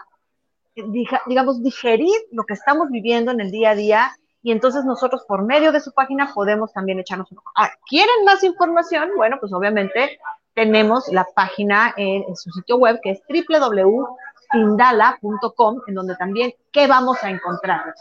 digamos, 1.28 1.64
digerir 1.64 2.16
lo 2.32 2.44
que 2.44 2.54
estamos 2.54 2.90
viviendo 2.90 3.32
en 3.32 3.42
el 3.42 3.52
día 3.52 3.72
a 3.72 3.76
día 3.76 4.12
y 4.44 4.52
entonces 4.52 4.86
nosotros 4.86 5.24
por 5.28 5.44
medio 5.44 5.72
de 5.72 5.80
su 5.80 5.94
página 5.94 6.34
podemos 6.34 6.74
también 6.74 7.00
echarnos 7.00 7.32
un 7.32 7.38
ojo. 7.38 7.52
¿quieren 7.88 8.26
más 8.26 8.44
información? 8.44 9.12
Bueno, 9.16 9.38
pues 9.40 9.54
obviamente 9.54 10.20
tenemos 10.54 11.08
la 11.10 11.26
página 11.36 11.94
en, 11.96 12.36
su 12.36 12.50
sitio 12.52 12.78
web 12.78 13.00
que 13.02 13.12
es 13.12 13.22
www.tindala.com, 13.30 15.82
en 15.88 15.96
donde 15.96 16.16
también, 16.16 16.54
¿qué 16.72 16.88
vamos 16.88 17.24
a 17.24 17.30
encontrar? 17.30 17.94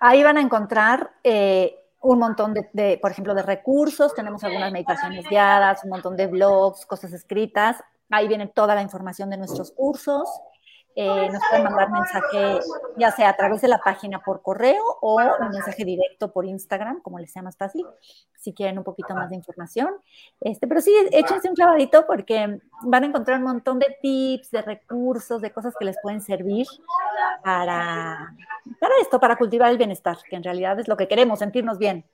Ahí 0.00 0.22
van 0.22 0.38
a 0.38 0.40
encontrar 0.40 1.10
eh, 1.22 1.76
un 2.00 2.18
montón 2.18 2.54
de, 2.54 2.98
por 3.00 3.10
ejemplo, 3.10 3.34
de 3.34 3.42
recursos, 3.42 4.14
tenemos 4.14 4.42
algunas 4.42 4.72
meditaciones 4.72 5.26
guiadas, 5.28 5.84
un 5.84 5.90
montón 5.90 6.16
de 6.16 6.26
blogs, 6.26 6.86
cosas 6.86 7.12
escritas. 7.12 7.82
Ahí 8.08 8.26
viene 8.26 8.48
toda 8.48 8.74
la 8.74 8.82
información 8.82 9.30
de 9.30 9.36
nuestros 9.36 9.70
cursos. 9.70 10.28
Eh, 10.96 11.28
nos 11.30 11.40
pueden 11.48 11.64
mandar 11.64 11.90
mensaje, 11.90 12.60
ya 12.96 13.12
sea 13.12 13.28
a 13.28 13.36
través 13.36 13.60
de 13.60 13.68
la 13.68 13.78
página 13.78 14.20
por 14.20 14.42
correo 14.42 14.82
o 15.00 15.20
un 15.20 15.48
mensaje 15.50 15.84
directo 15.84 16.32
por 16.32 16.44
Instagram, 16.44 17.00
como 17.00 17.18
les 17.18 17.32
sea 17.32 17.42
más 17.42 17.56
fácil, 17.56 17.86
si 18.36 18.52
quieren 18.52 18.76
un 18.78 18.84
poquito 18.84 19.14
más 19.14 19.30
de 19.30 19.36
información. 19.36 19.94
Este, 20.40 20.66
pero 20.66 20.80
sí, 20.80 20.92
échense 21.12 21.48
un 21.48 21.54
clavadito 21.54 22.06
porque 22.06 22.58
van 22.82 23.04
a 23.04 23.06
encontrar 23.06 23.38
un 23.38 23.44
montón 23.44 23.78
de 23.78 23.96
tips, 24.02 24.50
de 24.50 24.62
recursos, 24.62 25.40
de 25.40 25.52
cosas 25.52 25.74
que 25.78 25.84
les 25.84 25.96
pueden 26.02 26.20
servir 26.20 26.66
para, 27.44 28.34
para 28.80 28.94
esto, 29.00 29.20
para 29.20 29.36
cultivar 29.36 29.70
el 29.70 29.78
bienestar, 29.78 30.18
que 30.28 30.36
en 30.36 30.42
realidad 30.42 30.80
es 30.80 30.88
lo 30.88 30.96
que 30.96 31.06
queremos, 31.06 31.38
sentirnos 31.38 31.78
bien. 31.78 32.04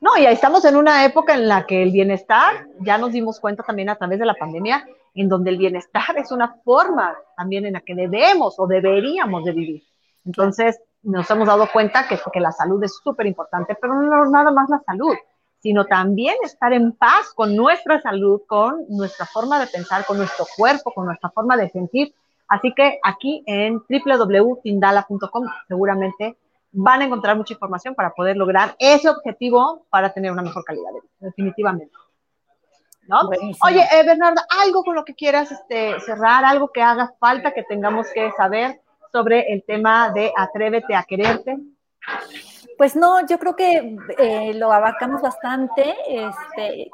No, 0.00 0.16
y 0.16 0.26
ahí 0.26 0.34
estamos 0.34 0.64
en 0.64 0.76
una 0.76 1.04
época 1.04 1.34
en 1.34 1.46
la 1.46 1.64
que 1.64 1.82
el 1.82 1.92
bienestar, 1.92 2.66
ya 2.80 2.98
nos 2.98 3.12
dimos 3.12 3.38
cuenta 3.38 3.62
también 3.62 3.88
a 3.88 3.96
través 3.96 4.18
de 4.18 4.26
la 4.26 4.34
pandemia, 4.34 4.84
en 5.14 5.28
donde 5.28 5.50
el 5.50 5.58
bienestar 5.58 6.16
es 6.16 6.32
una 6.32 6.56
forma 6.64 7.14
también 7.36 7.66
en 7.66 7.74
la 7.74 7.80
que 7.80 7.94
debemos 7.94 8.58
o 8.58 8.66
deberíamos 8.66 9.44
de 9.44 9.52
vivir. 9.52 9.82
Entonces, 10.24 10.80
nos 11.02 11.30
hemos 11.30 11.46
dado 11.46 11.68
cuenta 11.72 12.08
que, 12.08 12.18
que 12.32 12.40
la 12.40 12.52
salud 12.52 12.82
es 12.82 12.98
súper 13.02 13.26
importante, 13.26 13.76
pero 13.80 13.94
no 13.94 14.30
nada 14.30 14.50
más 14.50 14.68
la 14.70 14.80
salud, 14.84 15.14
sino 15.60 15.86
también 15.86 16.34
estar 16.42 16.72
en 16.72 16.92
paz 16.92 17.32
con 17.34 17.54
nuestra 17.54 18.00
salud, 18.00 18.42
con 18.46 18.84
nuestra 18.88 19.26
forma 19.26 19.60
de 19.60 19.66
pensar, 19.66 20.04
con 20.04 20.18
nuestro 20.18 20.46
cuerpo, 20.56 20.92
con 20.92 21.06
nuestra 21.06 21.30
forma 21.30 21.56
de 21.56 21.70
sentir. 21.70 22.14
Así 22.48 22.72
que 22.74 22.98
aquí 23.02 23.42
en 23.46 23.80
www.tindala.com 23.88 25.44
seguramente 25.68 26.36
van 26.72 27.02
a 27.02 27.04
encontrar 27.04 27.36
mucha 27.36 27.54
información 27.54 27.94
para 27.94 28.10
poder 28.10 28.36
lograr 28.36 28.74
ese 28.78 29.08
objetivo 29.08 29.86
para 29.90 30.12
tener 30.12 30.32
una 30.32 30.42
mejor 30.42 30.64
calidad 30.64 30.92
de 30.92 31.00
vida, 31.00 31.12
definitivamente. 31.20 31.94
¿No? 33.08 33.20
Oye, 33.64 33.82
eh, 33.92 34.04
Bernarda, 34.04 34.46
algo 34.62 34.82
con 34.82 34.94
lo 34.94 35.04
que 35.04 35.14
quieras 35.14 35.50
este, 35.50 35.98
cerrar, 36.00 36.44
algo 36.44 36.70
que 36.72 36.82
haga 36.82 37.12
falta 37.18 37.52
que 37.52 37.62
tengamos 37.62 38.06
que 38.14 38.30
saber 38.32 38.80
sobre 39.12 39.52
el 39.52 39.64
tema 39.64 40.10
de 40.10 40.32
atrévete 40.36 40.94
a 40.94 41.04
quererte. 41.04 41.56
Pues 42.76 42.96
no, 42.96 43.24
yo 43.26 43.38
creo 43.38 43.54
que 43.54 43.96
eh, 44.18 44.54
lo 44.54 44.72
abarcamos 44.72 45.22
bastante. 45.22 45.94
Este, 46.08 46.90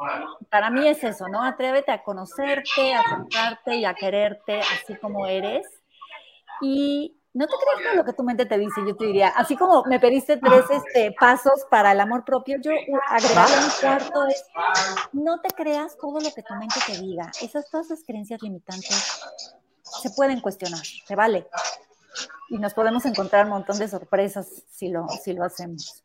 para 0.50 0.70
mí 0.70 0.86
es 0.86 1.02
eso, 1.02 1.28
¿no? 1.28 1.42
Atrévete 1.42 1.90
a 1.90 2.02
conocerte, 2.02 2.94
a 2.94 3.00
acercarte 3.00 3.76
y 3.76 3.84
a 3.84 3.94
quererte 3.94 4.60
así 4.60 4.94
como 4.96 5.26
eres. 5.26 5.66
Y 6.60 7.16
no 7.32 7.46
te 7.46 7.52
creas 7.52 7.84
todo 7.84 7.94
lo 7.94 8.04
que 8.04 8.12
tu 8.12 8.22
mente 8.24 8.46
te 8.46 8.58
dice, 8.58 8.80
yo 8.86 8.96
te 8.96 9.06
diría, 9.06 9.28
así 9.28 9.56
como 9.56 9.84
me 9.84 10.00
pediste 10.00 10.36
tres 10.38 10.64
este, 10.68 11.14
pasos 11.18 11.64
para 11.70 11.92
el 11.92 12.00
amor 12.00 12.24
propio, 12.24 12.58
yo 12.60 12.72
agregaría 13.08 13.56
un 13.56 13.70
cuarto 13.80 14.26
es, 14.26 14.44
no 15.12 15.40
te 15.40 15.48
creas 15.50 15.96
todo 15.96 16.20
lo 16.20 16.30
que 16.34 16.42
tu 16.42 16.54
mente 16.54 16.80
te 16.86 17.00
diga. 17.00 17.30
Esas 17.40 17.70
todas 17.70 17.86
esas 17.86 18.04
creencias 18.04 18.42
limitantes 18.42 19.22
se 19.82 20.10
pueden 20.10 20.40
cuestionar, 20.40 20.84
se 20.84 21.14
vale. 21.14 21.46
Y 22.48 22.58
nos 22.58 22.74
podemos 22.74 23.04
encontrar 23.06 23.44
un 23.44 23.52
montón 23.52 23.78
de 23.78 23.86
sorpresas 23.86 24.48
si 24.68 24.88
lo, 24.88 25.06
si 25.08 25.32
lo 25.32 25.44
hacemos. 25.44 26.02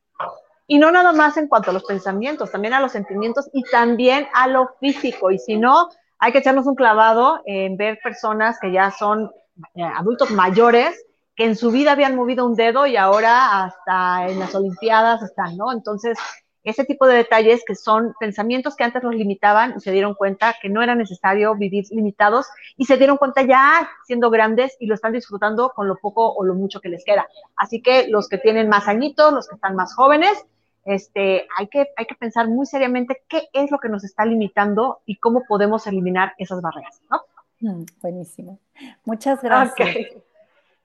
Y 0.68 0.78
no 0.78 0.92
nada 0.92 1.12
más 1.12 1.38
en 1.38 1.48
cuanto 1.48 1.72
a 1.72 1.74
los 1.74 1.86
pensamientos, 1.86 2.52
también 2.52 2.76
a 2.76 2.80
los 2.80 2.92
sentimientos 2.92 3.50
y 3.52 3.64
también 3.64 4.28
a 4.34 4.48
lo 4.48 4.76
físico. 4.80 5.32
Y 5.32 5.40
si 5.40 5.58
no, 5.58 5.90
hay 6.20 6.32
que 6.32 6.40
echarnos 6.40 6.68
un 6.68 6.76
clavado 6.76 7.42
en 7.46 7.78
ver 7.78 8.00
personas 8.04 8.58
que 8.60 8.72
ya 8.72 8.92
son 8.92 9.32
eh, 9.74 9.84
adultos 9.84 10.30
mayores 10.30 11.06
que 11.36 11.45
en 11.45 11.56
su 11.56 11.71
vida 11.71 11.91
habían 11.91 12.15
movido 12.15 12.45
un 12.45 12.56
dedo 12.56 12.88
y 12.88 12.98
ahora 12.98 13.65
hasta 13.65 14.28
en 14.28 14.39
las 14.39 14.56
Olimpiadas 14.56 15.21
están, 15.21 15.58
¿no? 15.58 15.71
Entonces, 15.71 16.17
ese 16.65 16.84
tipo 16.84 17.06
de 17.06 17.17
detalles 17.17 17.63
que 17.65 17.76
son 17.76 18.15
pensamientos 18.19 18.76
que 18.76 18.84
antes 18.84 19.04
los 19.04 19.13
limitaban 19.13 19.76
y 19.78 19.82
se 19.82 19.91
dieron 19.91 20.15
cuenta 20.15 20.56
que 20.60 20.67
no 20.67 20.82
era 20.82 20.95
necesario 20.95 21.56
vivir 21.56 21.86
limitados 21.91 22.48
y 22.76 22.86
se 22.86 22.98
dieron 22.98 23.17
cuenta 23.17 23.43
ya 23.43 23.88
siendo 24.06 24.32
grandes 24.32 24.76
y 24.80 24.88
lo 24.88 24.95
están 24.95 25.13
disfrutando 25.13 25.69
con 25.76 25.88
lo 25.88 25.98
poco 25.98 26.34
o 26.34 26.43
lo 26.43 26.56
mucho 26.56 26.82
que 26.82 26.89
les 26.89 27.06
queda. 27.06 27.28
Así 27.56 27.82
que 27.82 28.08
los 28.08 28.28
que 28.28 28.39
tienen 28.39 28.67
más 28.67 28.88
añitos, 28.88 29.32
los 29.32 29.48
que 29.48 29.56
están 29.56 29.76
más 29.76 29.93
jóvenes, 29.93 30.43
este, 30.86 31.48
hay, 31.58 31.67
que, 31.67 31.88
hay 31.95 32.06
que 32.06 32.15
pensar 32.15 32.48
muy 32.48 32.65
seriamente 32.65 33.21
qué 33.28 33.48
es 33.54 33.69
lo 33.69 33.78
que 33.80 33.89
nos 33.89 34.04
está 34.04 34.26
limitando 34.26 35.02
y 35.06 35.17
cómo 35.17 35.43
podemos 35.48 35.86
eliminar 35.86 36.34
esas 36.39 36.62
barreras, 36.62 37.00
¿no? 37.12 37.21
Mm, 37.60 37.86
buenísimo. 38.02 38.60
Muchas 39.04 39.41
gracias. 39.41 39.98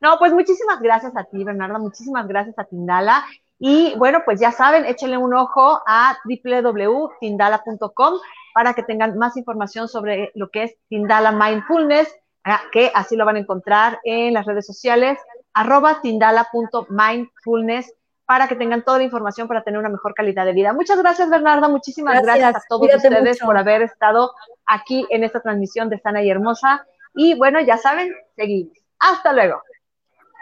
No, 0.00 0.18
pues 0.18 0.32
muchísimas 0.32 0.80
gracias 0.80 1.14
a 1.16 1.24
ti, 1.24 1.44
Bernarda, 1.44 1.78
muchísimas 1.78 2.26
gracias 2.26 2.58
a 2.58 2.64
Tindala. 2.64 3.24
Y 3.58 3.94
bueno, 3.98 4.22
pues 4.24 4.40
ya 4.40 4.52
saben, 4.52 4.86
échenle 4.86 5.18
un 5.18 5.34
ojo 5.34 5.82
a 5.86 6.16
www.tindala.com 6.24 8.14
para 8.54 8.72
que 8.72 8.82
tengan 8.82 9.18
más 9.18 9.36
información 9.36 9.86
sobre 9.88 10.32
lo 10.34 10.48
que 10.48 10.62
es 10.64 10.74
Tindala 10.88 11.32
Mindfulness, 11.32 12.14
ah, 12.44 12.62
que 12.72 12.90
así 12.94 13.16
lo 13.16 13.26
van 13.26 13.36
a 13.36 13.40
encontrar 13.40 14.00
en 14.04 14.32
las 14.32 14.46
redes 14.46 14.66
sociales, 14.66 15.18
arroba 15.52 16.00
tindala.mindfulness, 16.00 17.92
para 18.24 18.48
que 18.48 18.56
tengan 18.56 18.82
toda 18.84 18.98
la 18.98 19.04
información 19.04 19.48
para 19.48 19.64
tener 19.64 19.80
una 19.80 19.88
mejor 19.88 20.14
calidad 20.14 20.46
de 20.46 20.52
vida. 20.52 20.72
Muchas 20.72 20.98
gracias, 20.98 21.28
Bernarda. 21.28 21.68
Muchísimas 21.68 22.22
gracias, 22.22 22.56
a 22.56 22.62
todos 22.68 22.94
ustedes 22.94 23.40
por 23.40 23.58
haber 23.58 23.82
estado 23.82 24.30
aquí 24.66 25.04
en 25.10 25.24
esta 25.24 25.40
transmisión 25.40 25.90
de 25.90 25.98
Sana 25.98 26.22
y 26.22 26.30
Hermosa. 26.30 26.86
Y 27.12 27.34
bueno, 27.34 27.60
ya 27.60 27.76
saben, 27.76 28.14
seguimos. 28.36 28.78
Hasta 29.00 29.32
luego. 29.32 29.60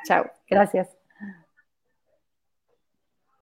Chao, 0.05 0.31
gracias. 0.49 0.98